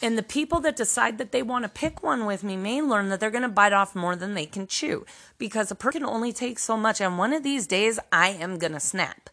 And 0.01 0.17
the 0.17 0.23
people 0.23 0.59
that 0.61 0.75
decide 0.75 1.19
that 1.19 1.31
they 1.31 1.43
want 1.43 1.63
to 1.63 1.69
pick 1.69 2.01
one 2.01 2.25
with 2.25 2.43
me 2.43 2.57
may 2.57 2.81
learn 2.81 3.09
that 3.09 3.19
they're 3.19 3.29
going 3.29 3.43
to 3.43 3.49
bite 3.49 3.73
off 3.73 3.95
more 3.95 4.15
than 4.15 4.33
they 4.33 4.47
can 4.47 4.65
chew 4.65 5.05
because 5.37 5.69
a 5.69 5.75
person 5.75 6.01
can 6.01 6.09
only 6.09 6.33
take 6.33 6.57
so 6.57 6.75
much. 6.75 6.99
And 6.99 7.17
one 7.17 7.33
of 7.33 7.43
these 7.43 7.67
days, 7.67 7.99
I 8.11 8.29
am 8.29 8.57
going 8.57 8.73
to 8.73 8.79
snap. 8.79 9.29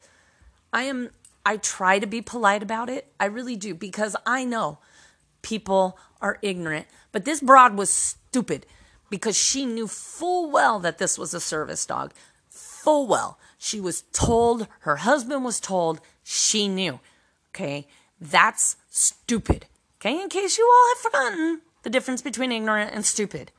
I 0.72 0.82
am, 0.82 1.10
I 1.46 1.56
try 1.56 1.98
to 1.98 2.06
be 2.06 2.20
polite 2.20 2.62
about 2.62 2.90
it. 2.90 3.10
I 3.18 3.26
really 3.26 3.56
do 3.56 3.74
because 3.74 4.14
I 4.26 4.44
know 4.44 4.78
people 5.40 5.98
are 6.20 6.38
ignorant. 6.42 6.86
But 7.12 7.24
this 7.24 7.40
broad 7.40 7.76
was 7.76 7.88
stupid 7.90 8.66
because 9.08 9.36
she 9.36 9.64
knew 9.64 9.86
full 9.86 10.50
well 10.50 10.78
that 10.80 10.98
this 10.98 11.16
was 11.16 11.32
a 11.32 11.40
service 11.40 11.86
dog. 11.86 12.12
Full 12.50 13.06
well. 13.06 13.38
She 13.56 13.80
was 13.80 14.02
told, 14.12 14.68
her 14.80 14.96
husband 14.96 15.44
was 15.44 15.60
told, 15.60 16.02
she 16.22 16.68
knew. 16.68 17.00
Okay. 17.54 17.86
That's 18.20 18.76
stupid. 18.90 19.66
Okay, 20.00 20.20
in 20.20 20.28
case 20.28 20.58
you 20.58 20.64
all 20.64 20.94
have 20.94 20.98
forgotten 20.98 21.60
the 21.82 21.90
difference 21.90 22.22
between 22.22 22.52
ignorant 22.52 22.92
and 22.94 23.04
stupid. 23.04 23.50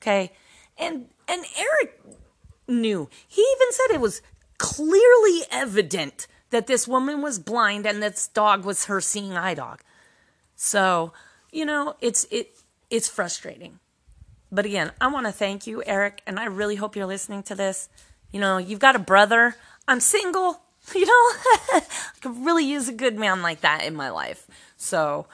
Okay, 0.00 0.32
and 0.78 1.06
and 1.28 1.44
Eric 1.58 2.00
knew. 2.68 3.08
He 3.26 3.42
even 3.42 3.72
said 3.72 3.94
it 3.94 4.00
was 4.00 4.22
clearly 4.58 5.42
evident 5.50 6.26
that 6.50 6.66
this 6.66 6.86
woman 6.86 7.22
was 7.22 7.38
blind 7.38 7.86
and 7.86 8.02
this 8.02 8.28
dog 8.28 8.64
was 8.64 8.86
her 8.86 9.00
seeing 9.00 9.32
eye 9.36 9.54
dog. 9.54 9.80
So, 10.54 11.12
you 11.50 11.64
know, 11.64 11.96
it's 12.00 12.26
it 12.30 12.58
it's 12.90 13.08
frustrating. 13.08 13.78
But 14.52 14.66
again, 14.66 14.92
I 15.00 15.06
want 15.06 15.26
to 15.26 15.32
thank 15.32 15.66
you, 15.66 15.82
Eric, 15.86 16.22
and 16.26 16.38
I 16.38 16.44
really 16.46 16.76
hope 16.76 16.96
you're 16.96 17.06
listening 17.06 17.42
to 17.44 17.54
this. 17.54 17.88
You 18.32 18.40
know, 18.40 18.58
you've 18.58 18.80
got 18.80 18.96
a 18.96 19.00
brother. 19.00 19.56
I'm 19.88 20.00
single. 20.00 20.62
You 20.94 21.04
know, 21.04 21.12
I 21.12 21.82
could 22.22 22.44
really 22.44 22.64
use 22.64 22.88
a 22.88 22.92
good 22.92 23.16
man 23.16 23.42
like 23.42 23.60
that 23.60 23.84
in 23.84 23.94
my 23.94 24.08
life. 24.08 24.46
So, 24.78 25.26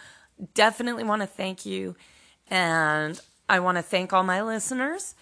definitely 0.55 1.05
want 1.05 1.22
to 1.22 1.27
thank 1.27 1.66
you. 1.66 1.96
And 2.49 3.20
I 3.49 3.61
want 3.61 3.79
to 3.79 3.83
thank 3.83 4.12
all 4.12 4.22
my 4.22 4.42
listeners. 4.42 5.14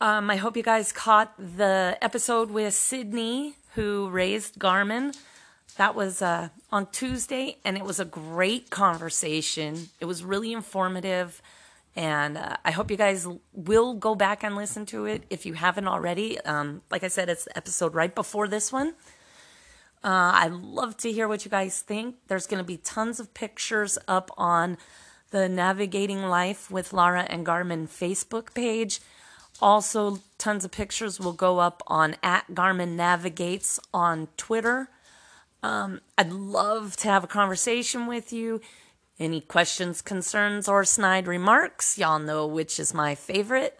Um, 0.00 0.30
I 0.30 0.36
hope 0.36 0.56
you 0.56 0.62
guys 0.62 0.92
caught 0.92 1.32
the 1.38 1.96
episode 2.02 2.50
with 2.50 2.74
Sydney, 2.74 3.54
who 3.74 4.08
raised 4.10 4.58
Garmin. 4.58 5.16
That 5.76 5.94
was 5.94 6.22
uh, 6.22 6.48
on 6.70 6.86
Tuesday, 6.90 7.58
and 7.64 7.76
it 7.76 7.84
was 7.84 8.00
a 8.00 8.04
great 8.04 8.70
conversation. 8.70 9.88
It 10.00 10.04
was 10.06 10.24
really 10.24 10.52
informative. 10.52 11.40
And 11.94 12.36
uh, 12.36 12.56
I 12.62 12.72
hope 12.72 12.90
you 12.90 12.98
guys 12.98 13.26
will 13.54 13.94
go 13.94 14.14
back 14.14 14.44
and 14.44 14.54
listen 14.54 14.84
to 14.86 15.06
it 15.06 15.24
if 15.30 15.46
you 15.46 15.54
haven't 15.54 15.88
already. 15.88 16.38
Um, 16.42 16.82
like 16.90 17.02
I 17.02 17.08
said, 17.08 17.30
it's 17.30 17.44
the 17.44 17.56
episode 17.56 17.94
right 17.94 18.14
before 18.14 18.48
this 18.48 18.70
one. 18.70 18.94
Uh, 20.04 20.32
I'd 20.34 20.52
love 20.52 20.96
to 20.98 21.10
hear 21.10 21.26
what 21.26 21.44
you 21.44 21.50
guys 21.50 21.80
think. 21.80 22.16
There's 22.28 22.46
going 22.46 22.62
to 22.62 22.66
be 22.66 22.76
tons 22.76 23.18
of 23.18 23.34
pictures 23.34 23.98
up 24.06 24.30
on 24.36 24.78
the 25.30 25.48
Navigating 25.48 26.22
Life 26.24 26.70
with 26.70 26.92
Lara 26.92 27.26
and 27.28 27.44
Garmin 27.44 27.88
Facebook 27.88 28.54
page. 28.54 29.00
Also, 29.60 30.20
tons 30.38 30.64
of 30.64 30.70
pictures 30.70 31.18
will 31.18 31.32
go 31.32 31.58
up 31.58 31.82
on 31.86 32.16
at 32.22 32.46
Garmin 32.54 32.94
Navigates 32.94 33.80
on 33.92 34.28
Twitter. 34.36 34.88
Um, 35.62 36.00
I'd 36.16 36.32
love 36.32 36.96
to 36.98 37.08
have 37.08 37.24
a 37.24 37.28
conversation 37.28 38.06
with 38.06 38.32
you. 38.32 38.60
Any 39.18 39.40
questions, 39.40 40.02
concerns, 40.02 40.68
or 40.68 40.84
snide 40.84 41.26
remarks? 41.26 41.98
Y'all 41.98 42.18
know 42.18 42.46
which 42.46 42.78
is 42.78 42.92
my 42.92 43.14
favorite. 43.14 43.78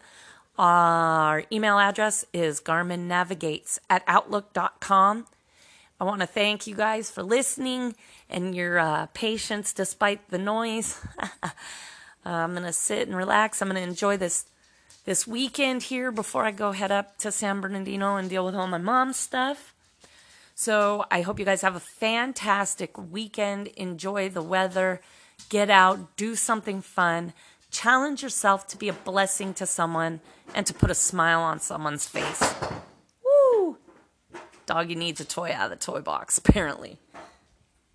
Our 0.57 1.43
email 1.51 1.77
address 1.77 2.25
is 2.33 2.59
garminnavigates 2.59 3.77
at 3.89 4.03
outlook.com. 4.07 5.27
I 5.99 6.03
want 6.03 6.21
to 6.21 6.27
thank 6.27 6.67
you 6.67 6.75
guys 6.75 7.09
for 7.09 7.23
listening 7.23 7.95
and 8.29 8.53
your 8.53 8.77
uh, 8.77 9.07
patience 9.13 9.73
despite 9.73 10.29
the 10.29 10.37
noise. 10.37 11.01
uh, 11.43 11.49
I'm 12.23 12.51
going 12.51 12.63
to 12.63 12.73
sit 12.73 13.07
and 13.07 13.17
relax. 13.17 13.61
I'm 13.61 13.69
going 13.69 13.81
to 13.81 13.89
enjoy 13.89 14.17
this 14.17 14.45
this 15.05 15.25
weekend 15.25 15.83
here 15.83 16.11
before 16.11 16.43
I 16.43 16.51
go 16.51 16.73
head 16.73 16.91
up 16.91 17.17
to 17.19 17.31
San 17.31 17.61
Bernardino 17.61 18.17
and 18.17 18.29
deal 18.29 18.45
with 18.45 18.55
all 18.55 18.67
my 18.67 18.77
mom's 18.77 19.15
stuff. 19.15 19.73
So 20.53 21.05
I 21.09 21.21
hope 21.21 21.39
you 21.39 21.45
guys 21.45 21.61
have 21.61 21.75
a 21.75 21.79
fantastic 21.79 22.97
weekend. 22.97 23.67
Enjoy 23.67 24.27
the 24.27 24.41
weather. 24.41 25.01
Get 25.49 25.69
out, 25.69 26.17
do 26.17 26.35
something 26.35 26.81
fun. 26.81 27.33
Challenge 27.71 28.21
yourself 28.21 28.67
to 28.67 28.77
be 28.77 28.89
a 28.89 28.93
blessing 28.93 29.53
to 29.55 29.65
someone 29.65 30.19
and 30.53 30.67
to 30.67 30.73
put 30.73 30.91
a 30.91 30.95
smile 30.95 31.41
on 31.41 31.59
someone's 31.59 32.05
face. 32.05 32.53
Doggy 34.67 34.93
needs 34.93 35.19
a 35.19 35.25
toy 35.25 35.51
out 35.51 35.71
of 35.71 35.79
the 35.79 35.83
toy 35.83 36.01
box, 36.01 36.37
apparently. 36.43 36.99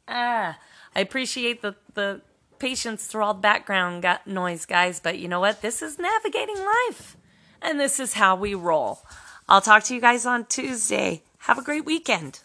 Ah, 0.08 0.58
I 0.96 1.00
appreciate 1.00 1.62
the, 1.62 1.76
the 1.94 2.22
patience 2.58 3.06
through 3.06 3.22
all 3.22 3.34
the 3.34 3.40
background 3.40 4.02
got 4.02 4.26
noise, 4.26 4.66
guys, 4.66 4.98
but 4.98 5.18
you 5.18 5.28
know 5.28 5.38
what? 5.38 5.62
This 5.62 5.80
is 5.80 5.98
navigating 5.98 6.58
life, 6.58 7.16
and 7.60 7.78
this 7.78 8.00
is 8.00 8.14
how 8.14 8.34
we 8.34 8.54
roll. 8.54 9.02
I'll 9.48 9.60
talk 9.60 9.84
to 9.84 9.94
you 9.94 10.00
guys 10.00 10.26
on 10.26 10.46
Tuesday. 10.46 11.22
Have 11.38 11.58
a 11.58 11.62
great 11.62 11.84
weekend. 11.84 12.40